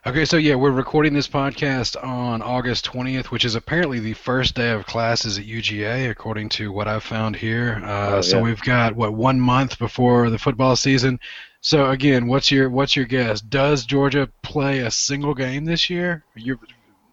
[0.08, 4.54] Okay, so yeah, we're recording this podcast on August 20th, which is apparently the first
[4.54, 7.82] day of classes at UGA, according to what I've found here.
[7.84, 11.20] Uh, Oh, So we've got what one month before the football season.
[11.66, 13.42] So again, what's your what's your guess?
[13.42, 16.24] Does Georgia play a single game this year?
[16.36, 16.60] You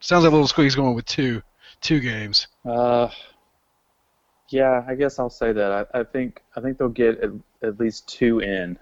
[0.01, 1.43] sounds like a Little Squeak's going with two
[1.81, 2.49] two games.
[2.63, 3.09] Uh,
[4.51, 5.89] yeah, I guess I'll say that.
[5.95, 7.31] I, I think I think they'll get at,
[7.63, 8.79] at least two in.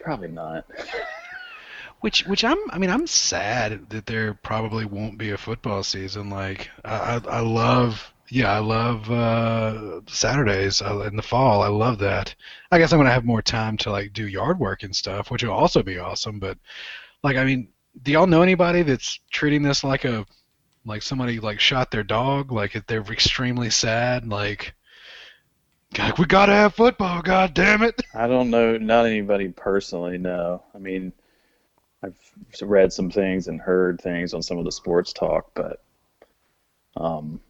[0.00, 0.64] Probably not.
[2.00, 6.30] Which, which I'm, I mean, I'm sad that there probably won't be a football season.
[6.30, 11.62] Like, I, I, I love, yeah, I love uh, Saturdays uh, in the fall.
[11.62, 12.34] I love that.
[12.70, 15.42] I guess I'm gonna have more time to like do yard work and stuff, which
[15.42, 16.38] will also be awesome.
[16.38, 16.56] But,
[17.24, 17.68] like, I mean,
[18.02, 20.24] do y'all know anybody that's treating this like a,
[20.84, 22.52] like somebody like shot their dog?
[22.52, 24.74] Like, if they're extremely sad, like.
[25.92, 27.20] God, we gotta have football.
[27.20, 28.00] God damn it!
[28.14, 30.18] I don't know, not anybody personally.
[30.18, 31.12] No, I mean,
[32.00, 32.16] I've
[32.62, 35.82] read some things and heard things on some of the sports talk, but
[36.96, 37.40] um,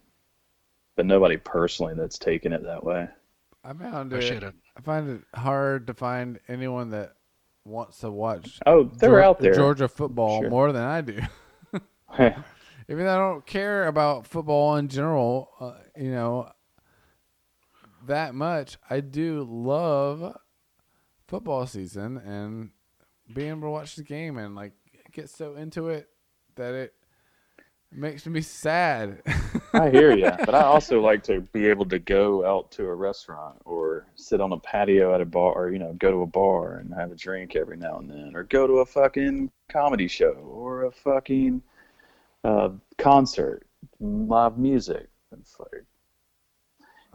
[0.96, 3.09] but nobody personally that's taken it that way.
[3.64, 4.22] I found it.
[4.22, 7.14] shit, I find it hard to find anyone that
[7.64, 8.59] wants to watch.
[8.66, 9.55] Oh, they're Geor- out there.
[9.55, 10.50] Georgia football Sure.
[10.50, 11.20] more than I do.
[12.18, 16.50] Even though I don't care about football in general, uh, you know,
[18.07, 20.37] that much, I do love
[21.29, 22.70] football season and
[23.33, 24.72] being able to watch the game and like
[25.12, 26.09] get so into it
[26.57, 26.94] that it
[27.92, 29.22] makes me sad.
[29.72, 32.94] I hear you, but I also like to be able to go out to a
[32.94, 36.26] restaurant or sit on a patio at a bar, or you know, go to a
[36.26, 40.09] bar and have a drink every now and then, or go to a fucking comedy
[40.09, 41.62] show or a fucking
[42.44, 43.66] uh, concert,
[44.00, 45.09] live music.
[45.38, 45.85] It's like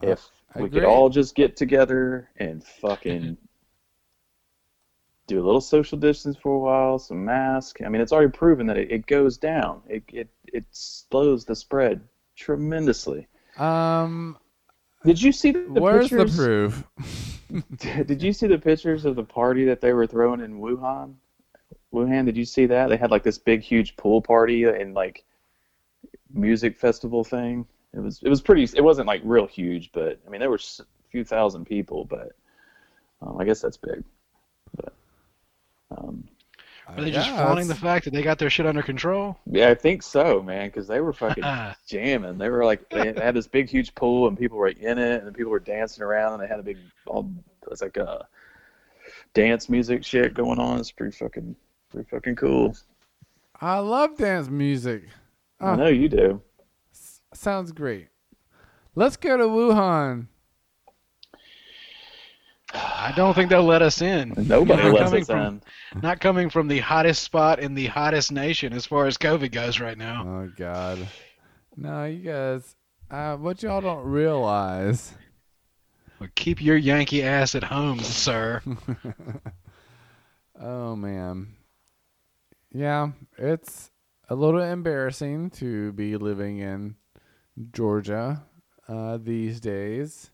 [0.02, 0.82] if I we agree.
[0.82, 3.38] could all just get together and fucking
[5.28, 7.82] do a little social distance for a while, some mask.
[7.84, 9.82] I mean, it's already proven that it, it goes down.
[9.88, 12.02] It, it it slows the spread
[12.36, 13.28] tremendously.
[13.58, 14.38] um,
[15.06, 16.36] Did you see the where's the pictures?
[16.36, 16.84] proof?
[17.78, 21.16] Did you see the pictures of the party that they were throwing in Wuhan?
[21.94, 22.90] Wuhan, did you see that?
[22.90, 25.24] They had like this big, huge pool party and like
[26.34, 27.66] music festival thing.
[27.94, 28.64] It was it was pretty.
[28.76, 32.04] It wasn't like real huge, but I mean there were a few thousand people.
[32.04, 32.34] But
[33.22, 34.04] um, I guess that's big.
[34.76, 34.94] But
[35.92, 36.28] um,
[36.88, 39.38] Are they uh, just Yeah, flaunting the fact that they got their shit under control?
[39.52, 41.44] yeah, I think so, man, because they were fucking
[41.88, 42.38] jamming.
[42.38, 45.36] They were like they had this big, huge pool, and people were in it, and
[45.36, 47.30] people were dancing around, and they had a big, all
[47.72, 48.28] it's like a
[49.34, 50.80] dance music shit going on.
[50.80, 51.56] It's pretty fucking,
[51.92, 52.76] pretty fucking cool.
[53.62, 55.04] I love dance music.
[55.62, 56.42] I Oh, know you do.
[57.34, 58.10] sounds great.
[58.96, 60.28] Let's go to Wuhan.
[63.06, 64.34] I don't think they'll let us in.
[64.36, 65.62] Nobody Not lets coming us from,
[65.94, 66.02] in.
[66.02, 69.80] Not coming from the hottest spot in the hottest nation as far as COVID goes
[69.80, 70.24] right now.
[70.28, 71.08] Oh God,
[71.78, 72.76] no, you guys.
[73.12, 75.14] Uh, what y'all don't realize.
[76.20, 78.62] Well, keep your Yankee ass at home, sir.
[80.58, 81.48] Oh man,
[82.72, 83.92] yeah, it's
[84.30, 86.96] a little embarrassing to be living in
[87.74, 88.42] Georgia
[88.88, 90.32] uh, these days.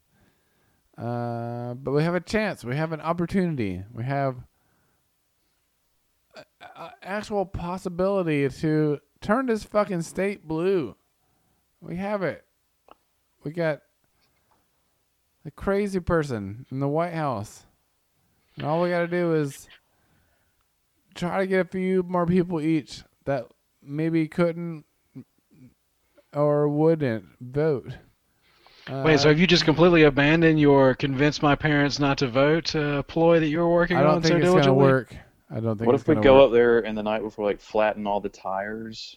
[0.98, 2.64] Uh, but we have a chance.
[2.64, 3.84] We have an opportunity.
[3.94, 4.36] We have
[6.36, 10.96] an actual possibility to turn this fucking state blue.
[11.80, 12.44] We have it.
[13.44, 13.82] We got
[15.46, 17.66] a crazy person in the White House.
[18.56, 19.68] And all we got to do is
[21.16, 23.46] try to get a few more people each that
[23.82, 24.86] maybe couldn't
[26.34, 27.94] or wouldn't vote.
[28.92, 32.76] Uh, Wait, so have you just completely abandoned your convince my parents not to vote
[32.76, 34.04] uh, ploy that you're working on?
[34.04, 35.16] I don't on think so it's gonna work.
[35.50, 35.86] I don't think.
[35.88, 36.48] What it's if we go work.
[36.48, 39.16] up there in the night before, like flatten all the tires,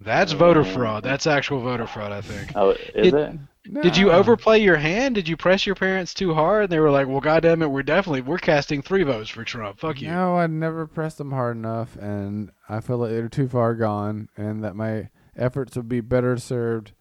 [0.00, 1.04] That's voter fraud.
[1.04, 2.50] That's actual voter fraud, I think.
[2.56, 3.38] Oh, is Did- it?
[3.82, 5.14] Did you overplay your hand?
[5.14, 6.64] Did you press your parents too hard?
[6.64, 9.78] And they were like, "Well, goddamn it, we're definitely we're casting three votes for Trump.
[9.78, 13.46] Fuck you." No, I never pressed them hard enough, and I feel like they're too
[13.46, 16.92] far gone, and that my efforts would be better served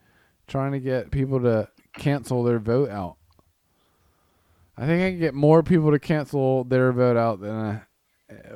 [0.48, 3.18] trying to get people to cancel their vote out.
[4.78, 7.82] I think I can get more people to cancel their vote out than I,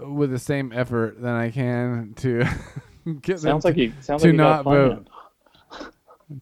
[0.06, 2.46] with the same effort than I can to
[3.22, 5.08] get Sounds them like you sounds to like you not vote.
[5.72, 5.92] to,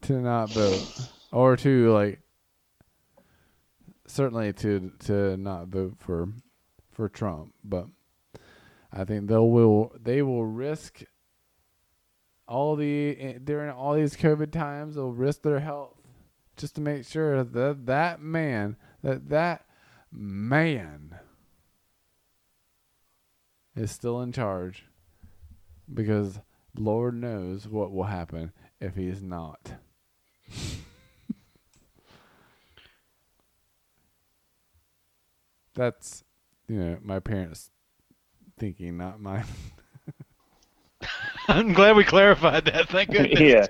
[0.02, 2.20] to not vote, or to like
[4.06, 6.28] certainly to to not vote for
[6.90, 7.54] for Trump.
[7.64, 7.86] But
[8.92, 11.02] I think they will they will risk
[12.50, 14.96] all the eh, during all these COVID times.
[14.96, 15.94] They'll risk their health
[16.56, 19.64] just to make sure that that man that that
[20.12, 21.16] man
[23.76, 24.84] is still in charge
[25.92, 26.40] because
[26.76, 29.74] Lord knows what will happen if he's not.
[35.74, 36.24] That's
[36.68, 37.70] you know my parents
[38.58, 39.44] thinking, not mine.
[41.48, 42.88] I'm glad we clarified that.
[42.88, 43.40] Thank goodness.
[43.40, 43.66] yeah.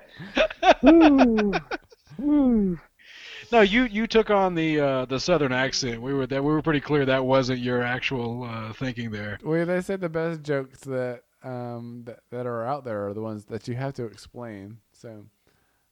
[3.52, 6.00] No, you you took on the uh, the southern accent.
[6.00, 9.38] We were that we were pretty clear that wasn't your actual uh, thinking there.
[9.42, 13.22] Well, they said the best jokes that um that, that are out there are the
[13.22, 14.78] ones that you have to explain.
[14.92, 15.24] So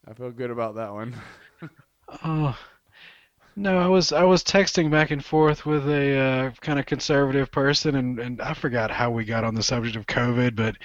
[0.06, 1.14] I feel good about that one.
[2.24, 2.56] Oh.
[3.60, 7.50] No, I was I was texting back and forth with a uh, kind of conservative
[7.50, 10.76] person, and, and I forgot how we got on the subject of COVID, but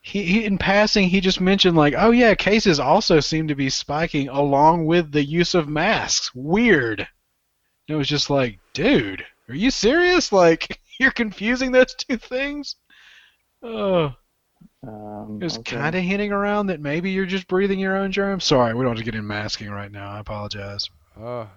[0.00, 3.68] he, he in passing he just mentioned like, oh yeah, cases also seem to be
[3.68, 6.34] spiking along with the use of masks.
[6.34, 7.00] Weird.
[7.00, 10.32] And it was just like, dude, are you serious?
[10.32, 12.76] Like you're confusing those two things?
[13.62, 14.14] Oh,
[14.86, 15.76] Um, it was okay.
[15.76, 18.44] kind of hinting around that maybe you're just breathing your own germs.
[18.44, 20.10] Sorry, we don't have to get in masking right now.
[20.10, 20.88] I apologize.
[21.18, 21.48] Oh,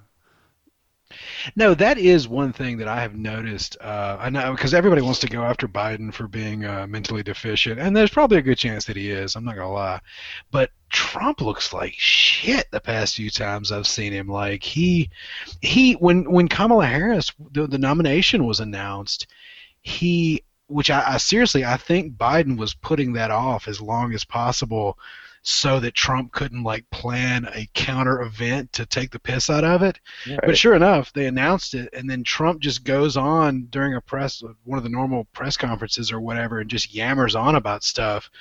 [1.56, 3.78] No, that is one thing that I have noticed.
[3.80, 7.80] Uh, I know because everybody wants to go after Biden for being uh, mentally deficient,
[7.80, 9.36] and there's probably a good chance that he is.
[9.36, 10.02] I'm not gonna lie,
[10.50, 14.28] but Trump looks like shit the past few times I've seen him.
[14.28, 15.12] Like he,
[15.62, 19.28] he when when Kamala Harris the, the nomination was announced,
[19.82, 24.26] he which I, I seriously I think Biden was putting that off as long as
[24.26, 24.98] possible
[25.48, 29.84] so that Trump couldn't like plan a counter event to take the piss out of
[29.84, 30.00] it.
[30.28, 30.40] Right.
[30.44, 34.42] But sure enough, they announced it, and then Trump just goes on during a press,
[34.64, 38.32] one of the normal press conferences or whatever, and just yammers on about stuff,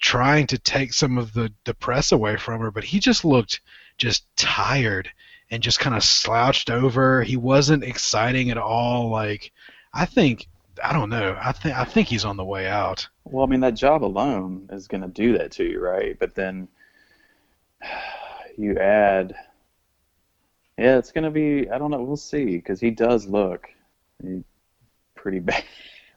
[0.00, 2.70] trying to take some of the the press away from her.
[2.70, 3.60] But he just looked
[3.98, 5.10] just tired
[5.50, 7.22] and just kind of slouched over.
[7.22, 9.10] He wasn't exciting at all.
[9.10, 9.52] Like
[9.92, 10.48] I think
[10.82, 11.36] I don't know.
[11.40, 13.06] I think I think he's on the way out.
[13.24, 16.18] Well, I mean, that job alone is going to do that to you, right?
[16.18, 16.68] But then
[18.56, 19.34] you add,
[20.78, 23.68] yeah, it's going to be, I don't know, we'll see, because he does look
[25.14, 25.64] pretty bad.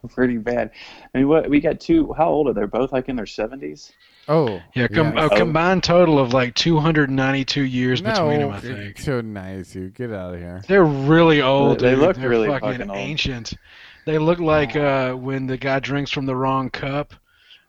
[0.10, 0.72] pretty bad.
[1.14, 2.66] I mean, what we got two, how old are they?
[2.66, 3.92] Both like in their 70s?
[4.28, 5.26] oh, Yeah, com- yeah.
[5.28, 8.52] a combined total of like 292 years between them.
[8.52, 8.98] I think.
[9.00, 10.62] so nice you get out of here.
[10.68, 11.80] They're really old.
[11.80, 12.00] They dude.
[12.00, 12.98] look They're really fucking, fucking old.
[13.00, 13.54] ancient.
[14.06, 17.14] They look like uh, when the guy drinks from the wrong cup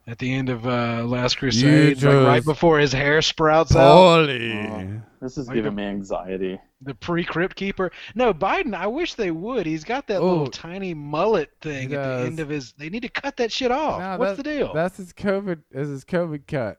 [0.07, 4.27] at the end of uh, Last Crusade, like right before his hair sprouts out.
[4.27, 4.53] Holy.
[4.53, 5.01] Oh.
[5.23, 6.61] This is Like giving the- me anxiety.
[6.83, 7.91] The pre-crypt keeper.
[8.15, 8.75] No, Biden.
[8.75, 9.65] I wish they would.
[9.65, 10.29] He's got that Oh.
[10.29, 12.73] little tiny mullet thing He at the end of his.
[12.73, 14.01] They need to cut that shit off.
[14.01, 14.75] No, What's that- the deal?
[14.75, 15.63] That's his COVID.
[15.71, 16.79] Is his COVID cut?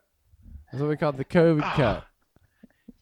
[0.72, 2.04] That's what we call the COVID Ah, cut.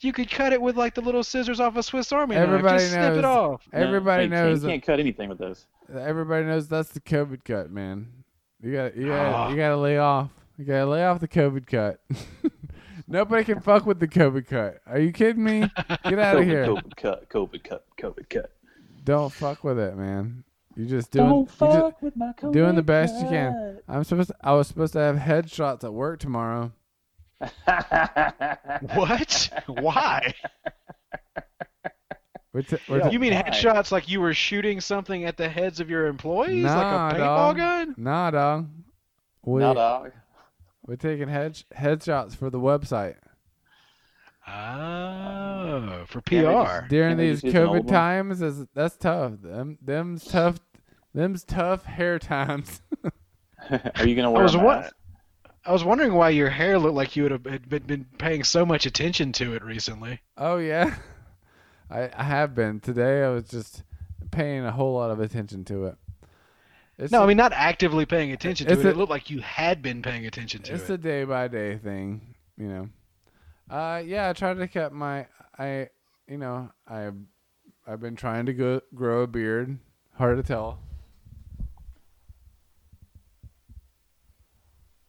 [0.03, 2.43] You could cut it with like the little scissors off a Swiss Army knife.
[2.43, 3.67] Everybody Just snip it off.
[3.71, 4.63] Everybody hey, knows.
[4.63, 5.67] You can't cut anything with those.
[5.93, 8.07] Everybody knows that's the COVID cut, man.
[8.61, 9.49] You got you got Ah.
[9.49, 10.29] you got to lay off.
[10.57, 11.99] You got to lay off the COVID cut.
[13.07, 14.79] Nobody can fuck with the COVID cut.
[14.85, 15.69] Are you kidding me?
[16.03, 16.65] Get out of here.
[16.65, 18.51] COVID cut, COVID cut, COVID cut.
[19.03, 20.43] Don't fuck with it, man.
[20.75, 23.79] You just doing Don't you just fuck with my COVID doing the best you can.
[23.87, 26.71] I'm supposed to, I was supposed to have headshots at work tomorrow.
[27.65, 28.59] Cut.
[28.95, 29.49] What?
[29.67, 30.33] Why?
[32.53, 33.41] We're t- we're t- You mean why?
[33.43, 37.17] headshots like you were shooting something at the heads of your employees, Nah, like a
[37.17, 37.57] paintball dog.
[37.57, 37.95] gun?
[37.97, 38.69] nah, dog.
[39.43, 40.11] We, no, dog.
[40.85, 43.15] we're taking head headshots for the website.
[44.47, 46.35] Oh, for PR.
[46.41, 49.33] just- during these just use an old COVID times is that's tough.
[49.41, 50.59] Them them's tough
[51.13, 52.81] them's tough hair times.
[53.95, 54.95] Are you gonna I wear was a wa- mask?
[55.65, 58.43] I was wondering why your hair looked like you would have had been, been paying
[58.43, 60.19] so much attention to it recently.
[60.37, 60.95] oh yeah.
[61.89, 62.79] I I have been.
[62.79, 63.83] Today I was just
[64.31, 65.95] paying a whole lot of attention to it.
[66.97, 68.85] It's No, a, I mean not actively paying attention to it.
[68.85, 70.83] a- it looked like you had been paying attention to it's it.
[70.83, 72.35] It's a day by day thing.
[72.57, 72.89] you know.
[73.69, 75.89] Uh, yeah, I tried to keep my I,
[76.27, 77.09] you know, I,
[77.87, 79.77] I've been trying to go grow a beard.
[80.15, 80.79] Hard to tell.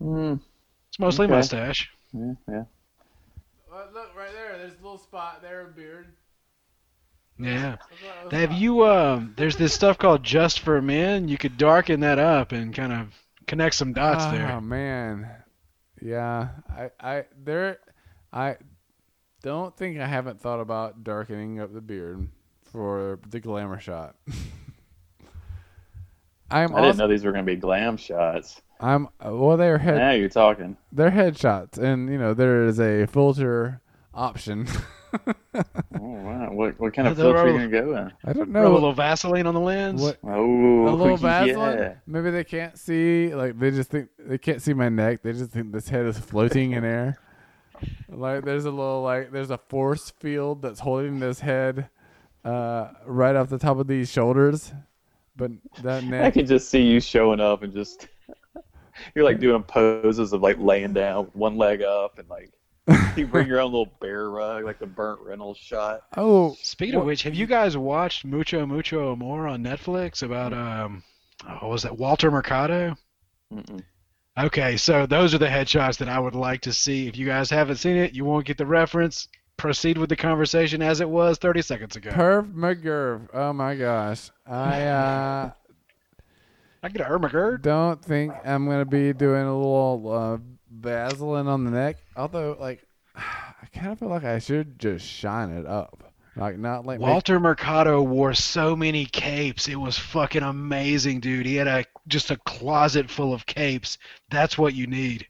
[0.04, 0.40] Mm,
[0.90, 1.34] It's mostly Okay.
[1.34, 1.90] mustache.
[2.12, 2.64] yeah, yeah.
[3.92, 4.58] look right there.
[4.58, 6.14] There's a little spot there, a beard.
[7.38, 7.76] Yeah.
[8.30, 8.86] Have you?
[8.86, 11.28] Um, there's this stuff called Just for Men.
[11.28, 13.14] You could darken that up and kind of
[13.46, 14.56] connect some dots Oh there.
[14.56, 15.28] Oh man,
[16.00, 16.50] yeah.
[16.68, 17.78] I, I there,
[18.32, 18.56] I
[19.42, 22.28] don't think I haven't thought about darkening up the beard
[22.64, 24.16] for the glamour shot.
[26.50, 28.60] I'm I didn't also, know these were going to be glam shots.
[28.80, 29.56] I'm well.
[29.56, 30.76] They're head, Now you're talking.
[30.92, 33.80] they're headshots, and you know there is a filter
[34.12, 34.66] option.
[35.54, 36.48] Oh wow!
[36.50, 38.12] What what kind of filter are you going to go in?
[38.24, 40.02] I don't Rub a little Vaseline on the lens.
[40.02, 41.78] what Oh, a little Vaseline.
[41.78, 41.94] yeah.
[42.04, 43.32] Maybe they can't see.
[43.32, 45.22] Like they just think they can't see my neck.
[45.22, 47.16] They just think this head is floating in air.
[48.08, 51.88] Like there's a little like there's a force field that's holding this head
[52.44, 54.72] uh, right off the top of these shoulders,
[55.36, 55.52] but
[55.84, 56.20] that neck.
[56.20, 56.34] I neck.
[56.34, 58.08] can just see you showing up and just
[59.14, 62.50] you're like doing poses of like laying down one leg up and like
[63.16, 66.02] you bring your own little bear rug like the Burt Reynolds shot.
[66.16, 71.02] Oh, Speaking of which, have you guys watched Mucho Mucho Amor on Netflix about um,
[71.48, 72.96] oh, what was that Walter Mercado?
[73.52, 73.82] Mm-mm.
[74.36, 77.06] Okay, so those are the headshots that I would like to see.
[77.06, 79.28] If you guys haven't seen it, you won't get the reference.
[79.56, 82.10] Proceed with the conversation as it was 30 seconds ago.
[82.10, 83.28] Perv McGurv.
[83.32, 84.30] Oh my gosh.
[84.44, 85.52] I uh,
[86.84, 87.62] I get a Ermagerd.
[87.62, 90.38] don't think I'm gonna be doing a little uh,
[90.70, 91.96] Vaseline on the neck.
[92.14, 96.84] Although, like, I kind of feel like I should just shine it up, like not
[96.84, 99.66] like make- Walter Mercado wore so many capes.
[99.66, 101.46] It was fucking amazing, dude.
[101.46, 103.96] He had a just a closet full of capes.
[104.28, 105.26] That's what you need.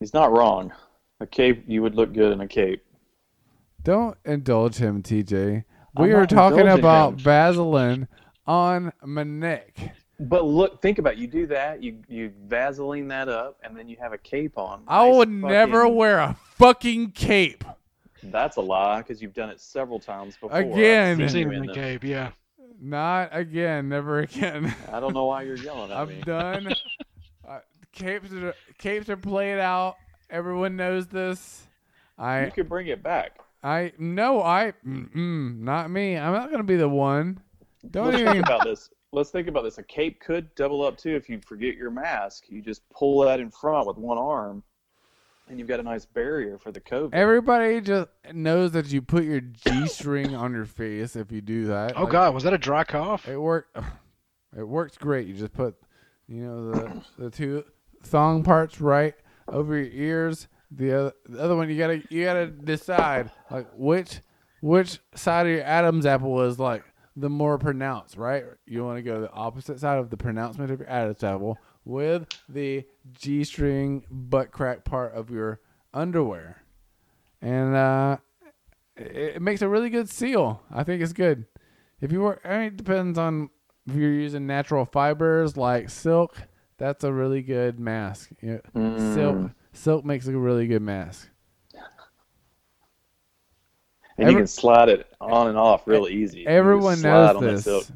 [0.00, 0.72] He's not wrong.
[1.20, 2.84] A cape, you would look good in a cape.
[3.84, 5.62] Don't indulge him, TJ.
[5.96, 7.18] We are talking about him.
[7.18, 8.08] Vaseline
[8.48, 9.94] on my neck.
[10.20, 11.18] But look, think about it.
[11.18, 14.82] You do that, you you Vaseline that up, and then you have a cape on.
[14.86, 17.64] I Nice would fucking- never wear a fucking cape.
[18.22, 20.56] That's a lie because you've done it several times before.
[20.56, 21.20] Again.
[21.20, 22.30] I've seen you him in in the cape, yeah.
[22.80, 23.88] Not again.
[23.88, 24.74] Never again.
[24.92, 26.16] I don't know why you're yelling at me.
[26.16, 26.74] I'm done.
[27.48, 27.58] uh,
[27.92, 29.96] capes are capes are played out.
[30.30, 31.66] Everyone knows this.
[32.18, 33.38] I you I could bring it back.
[33.62, 36.16] I no I mm, not me.
[36.16, 37.40] I'm not gonna be the one.
[37.90, 38.32] Don't Let's even.
[38.32, 38.90] think about this.
[39.14, 39.78] Let's think about this.
[39.78, 42.44] A cape could double up too if you forget your mask.
[42.48, 44.62] You just pull that in front with one arm,
[45.48, 47.14] and you've got a nice barrier for the COVID.
[47.14, 51.66] Everybody just knows that you put your G string on your face if you do
[51.66, 51.92] that.
[51.96, 53.28] Oh Like, god, was that a dry cough?
[53.28, 53.76] It worked.
[54.56, 55.26] It works great.
[55.26, 55.74] You just put,
[56.28, 57.64] you know, the the two
[58.04, 59.14] thong parts right
[59.48, 60.46] over your ears.
[60.70, 64.20] The other, the other one you gotta you gotta decide like which
[64.60, 66.84] which side of your Adam's apple is like
[67.16, 68.44] the more pronounced, right?
[68.66, 72.84] You want to go the opposite side of the pronouncement of your apple with the
[73.12, 75.60] G string butt crack part of your
[75.92, 76.62] underwear,
[77.40, 78.16] and uh,
[78.96, 80.62] it, it makes a really good seal.
[80.72, 81.46] I think it's good.
[82.00, 83.50] If you were, I mean, it depends on
[83.86, 86.36] if you're using natural fibers like silk.
[86.76, 88.30] That's a really good mask.
[88.40, 89.14] You know, Mm.
[89.14, 91.28] Silk, silk makes a really good mask.
[94.18, 96.46] And you can slide it on and off real easy.
[96.46, 97.92] Everyone knows this.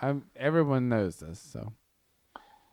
[0.00, 1.38] I'm, everyone knows this.
[1.38, 1.72] So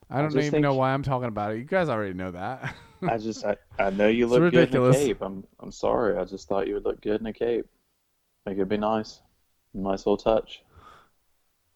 [0.09, 1.59] I I don't just even know why I'm talking about it.
[1.59, 2.75] You guys already know that.
[3.09, 5.21] I just, I, I know you It's look good in a cape.
[5.21, 6.17] I'm, I'm sorry.
[6.17, 7.65] I just thought you would look good in a cape.
[8.45, 9.21] Think it'd be nice,
[9.73, 10.61] nice little touch.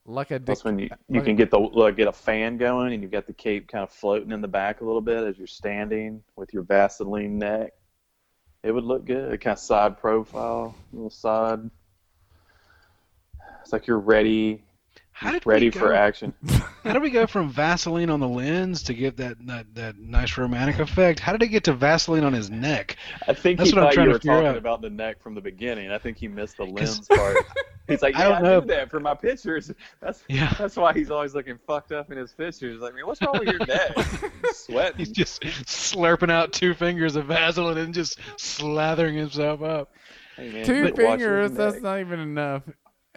[0.06, 0.46] like a dick.
[0.48, 3.12] That's when you, you like- can get the like, get a fan going, and you've
[3.12, 6.22] got the cape kind of floating in the back a little bit as you're standing
[6.36, 7.74] with your Vaseline neck.
[8.66, 9.32] It would look good.
[9.32, 11.70] A kind of side profile, little side.
[13.62, 14.64] It's like you're ready,
[15.18, 16.34] How did ready we for action.
[16.84, 20.38] How did we go from Vaseline on the lens to get that, that that nice
[20.38, 21.22] romantic effect?
[21.22, 22.98] How did it get to Vaseline on his neck?
[23.26, 24.58] I think That's he what I'm trying you to were figure talking out.
[24.58, 25.90] about the neck from the beginning.
[25.90, 27.38] I think he missed the lens part.
[27.88, 28.60] He's like, I yeah, I, don't know.
[28.60, 29.72] knew that for my pictures.
[30.02, 30.54] That's Yeah.
[30.58, 32.82] that's why he's always looking fucked up in his pictures.
[32.82, 33.96] Like, man, what's wrong with your neck?
[34.44, 34.98] He's sweating.
[34.98, 39.92] He's just slurping out two fingers of Vaseline and just slathering himself up.
[40.36, 41.58] Hey, man, Two quit washing your fingers.
[41.58, 41.84] That's neck.
[41.84, 42.64] not even enough.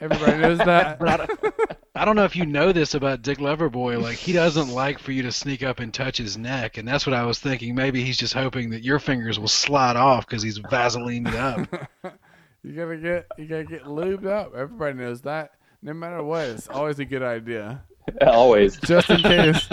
[0.00, 0.98] Everybody knows that.
[1.00, 1.54] But I don't,
[1.94, 4.00] I don't know if you know this about Dick Loverboy.
[4.00, 7.06] Like he doesn't like for you to sneak up and touch his neck, and that's
[7.06, 7.74] what I was thinking.
[7.74, 12.14] Maybe he's just hoping that your fingers will slide off because he's Vaselined up.
[12.64, 14.52] You gotta get you gotta get lubed up.
[14.54, 15.52] Everybody knows that.
[15.80, 17.84] No matter what, it's always a good idea.
[18.26, 18.76] Always.
[18.78, 19.68] Just in case.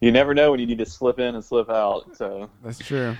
[0.00, 2.16] You never know when you need to slip in and slip out.
[2.16, 3.14] So That's true.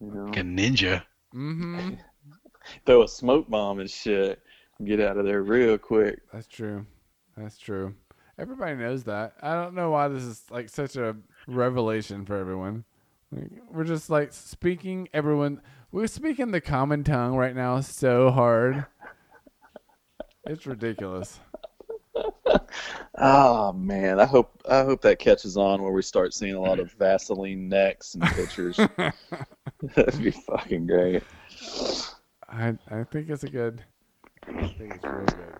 [0.00, 1.02] You know, Like a ninja.
[1.34, 1.94] Mm-hmm.
[2.86, 4.40] throw a smoke bomb and shit.
[4.84, 6.20] Get out of there real quick.
[6.32, 6.86] That's true.
[7.36, 7.94] That's true.
[8.38, 9.34] Everybody knows that.
[9.42, 11.16] I don't know why this is like such a
[11.46, 12.84] revelation for everyone.
[13.30, 15.60] Like, we're just like speaking everyone
[15.92, 18.86] we're speaking the common tongue right now so hard.
[20.46, 21.38] It's ridiculous.
[23.18, 26.80] Oh man, I hope I hope that catches on where we start seeing a lot
[26.80, 28.76] of Vaseline necks and pictures.
[29.94, 31.22] That'd be fucking great.
[32.48, 33.84] I I think it's a good
[34.48, 35.54] I think it's really good.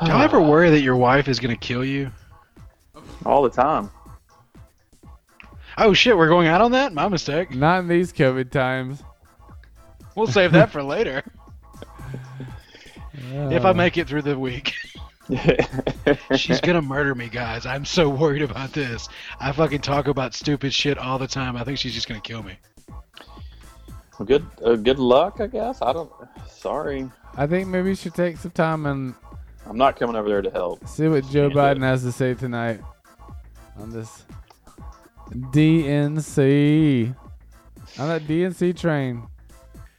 [0.00, 2.10] Do y'all ever worry that your wife is gonna kill you?
[3.24, 3.90] All the time.
[5.78, 6.92] Oh shit, we're going out on that?
[6.92, 7.54] My mistake.
[7.54, 9.02] Not in these COVID times.
[10.14, 11.22] We'll save that for later.
[13.32, 14.74] If I make it through the week.
[16.36, 17.64] She's gonna murder me, guys.
[17.64, 19.08] I'm so worried about this.
[19.40, 21.56] I fucking talk about stupid shit all the time.
[21.56, 22.56] I think she's just gonna kill me.
[24.18, 25.80] Well, good uh, good luck, I guess.
[25.82, 26.10] I don't.
[26.48, 29.14] Sorry, I think maybe you should take some time and
[29.66, 30.86] I'm not coming over there to help.
[30.86, 31.80] see what Joe Can't do Biden it.
[31.82, 32.80] has to say tonight
[33.78, 34.24] on this
[35.30, 37.14] DNC.
[37.98, 39.22] On that DNC train.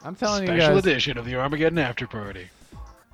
[0.04, 2.48] I'm telling you Special guys, edition of the Armageddon After Party.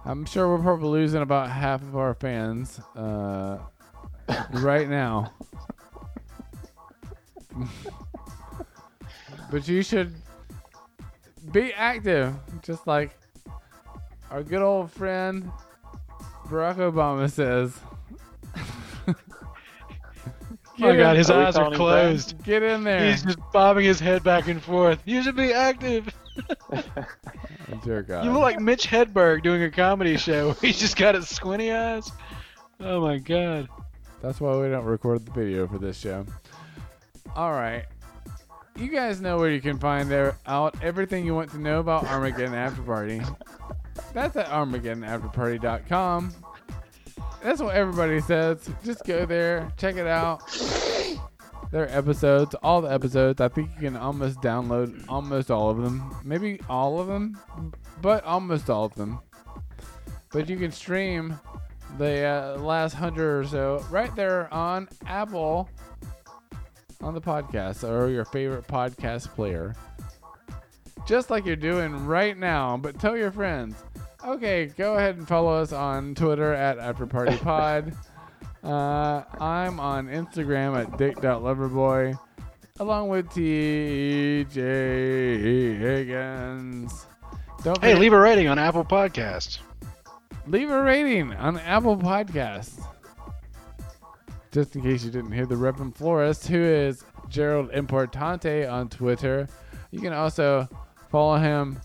[0.03, 3.59] I'm sure we're probably losing about half of our fans uh,
[4.53, 5.31] right now.
[9.51, 10.13] but you should
[11.51, 13.17] be active, just like
[14.29, 15.51] our good old friend
[16.47, 17.77] Barack Obama says.
[19.07, 19.13] Oh
[20.77, 22.43] my god, his Are eyes are calling him closed.
[22.43, 23.09] Get in there.
[23.09, 25.01] He's just bobbing his head back and forth.
[25.05, 26.13] You should be active.
[27.83, 28.25] Dear God.
[28.25, 31.71] You look like Mitch Hedberg doing a comedy show where he's just got his squinty
[31.71, 32.11] eyes.
[32.79, 33.69] Oh my god.
[34.21, 36.25] That's why we don't record the video for this show.
[37.35, 37.85] All right.
[38.75, 42.05] You guys know where you can find there out everything you want to know about
[42.05, 43.21] Armageddon After Party.
[44.13, 46.33] That's at ArmageddonAfterParty.com.
[47.43, 48.69] That's what everybody says.
[48.83, 50.41] Just go there, check it out.
[51.71, 53.39] There are episodes, all the episodes.
[53.39, 56.15] I think you can almost download almost all of them.
[56.23, 57.39] Maybe all of them,
[58.01, 59.19] but almost all of them.
[60.31, 61.39] But you can stream
[61.97, 65.69] the uh, last hundred or so right there on Apple
[67.01, 69.75] on the podcast or your favorite podcast player.
[71.07, 73.75] Just like you're doing right now, but tell your friends.
[74.25, 77.95] Okay, go ahead and follow us on Twitter at AfterPartyPod.
[78.63, 82.17] uh, I'm on Instagram at dick.loverboy,
[82.79, 84.55] along with TJ
[85.79, 87.07] Higgins.
[87.63, 89.57] Don't Hey, leave a rating on Apple Podcasts.
[90.47, 92.79] leave a rating on Apple Podcasts.
[94.51, 99.47] Just in case you didn't hear the Reverend Florist, who is Gerald Importante on Twitter.
[99.91, 100.67] You can also
[101.09, 101.79] follow him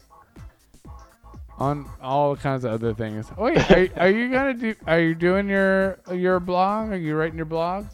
[1.59, 3.31] on all kinds of other things.
[3.39, 4.75] Oh, wait, are, are you gonna do?
[4.87, 6.91] Are you doing your your blog?
[6.91, 7.87] Are you writing your blog?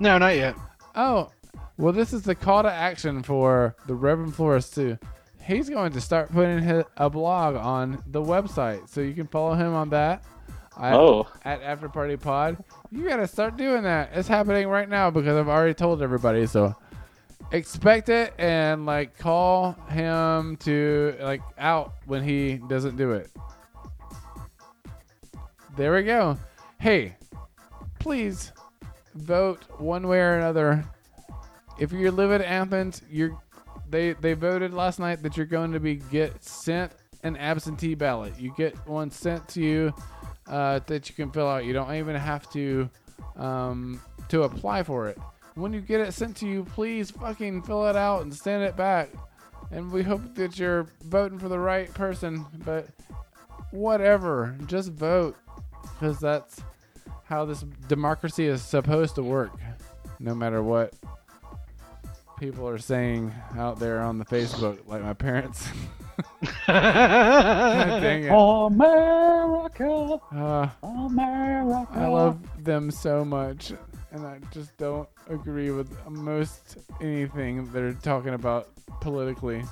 [0.00, 0.56] No, not yet.
[0.96, 1.30] Oh,
[1.76, 4.98] well, this is the call to action for the Reverend Florist too.
[5.42, 9.54] He's going to start putting his, a blog on the website, so you can follow
[9.54, 10.24] him on that.
[10.76, 11.28] Oh.
[11.44, 14.10] at After Party Pod, you gotta start doing that.
[14.14, 16.46] It's happening right now because I've already told everybody.
[16.46, 16.74] So
[17.52, 23.30] expect it and like call him to like out when he doesn't do it.
[25.76, 26.38] There we go.
[26.78, 27.16] Hey,
[27.98, 28.52] please
[29.14, 30.84] vote one way or another.
[31.78, 33.40] If you live in Athens, you're
[33.90, 38.34] they they voted last night that you're going to be get sent an absentee ballot.
[38.38, 39.94] You get one sent to you
[40.46, 41.64] uh, that you can fill out.
[41.64, 42.88] You don't even have to
[43.36, 45.18] um, to apply for it.
[45.54, 48.76] When you get it sent to you, please fucking fill it out and send it
[48.76, 49.10] back.
[49.70, 52.44] And we hope that you're voting for the right person.
[52.64, 52.88] But
[53.70, 55.36] whatever, just vote
[55.92, 56.60] because that's
[57.24, 59.52] how this democracy is supposed to work.
[60.18, 60.94] No matter what
[62.38, 65.68] people are saying out there on the Facebook, like my parents.
[66.66, 68.30] God dang it.
[68.30, 71.88] America, Uh, America.
[71.94, 73.72] I love them so much,
[74.12, 78.68] and I just don't agree with most anything they're talking about
[79.00, 79.62] politically.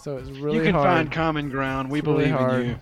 [0.00, 0.86] So it's really you can hard.
[0.88, 1.90] find common ground.
[1.90, 2.60] We It's really believe hard.
[2.62, 2.76] in you.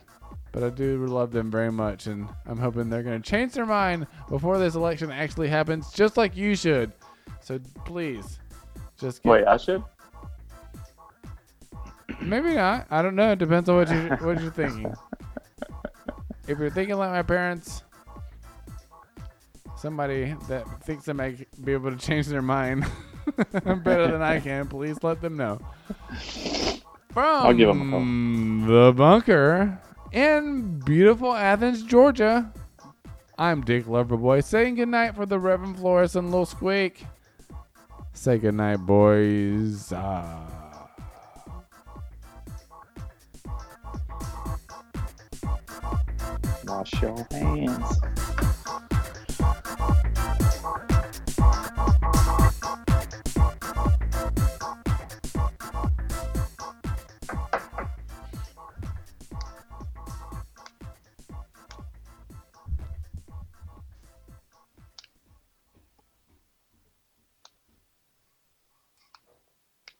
[0.53, 3.65] But I do love them very much, and I'm hoping they're going to change their
[3.65, 6.93] mind before this election actually happens, just like you should.
[7.41, 8.39] So please,
[8.99, 9.83] just get, Wait, I should.
[12.23, 12.87] Maybe not.
[12.91, 13.33] I don't know.
[13.33, 14.93] It depends on what you what you're thinking.
[16.49, 17.83] If you're thinking like my parents,
[19.77, 22.85] somebody that thinks they might be able to change their mind,
[23.65, 24.67] better than I can.
[24.69, 25.61] Please let them know.
[27.13, 27.91] From I'll give 'em a
[28.67, 28.87] call.
[28.87, 29.79] the bunker
[30.13, 32.53] in beautiful Athens, Georgia.
[33.39, 37.07] I'm Dick Loverboy saying goodnight for the Reverend Flores and Lil Squeak.
[38.13, 39.93] Say goodnight, boys.
[39.95, 40.52] Ah.
[46.73, 48.52] Wash your hands.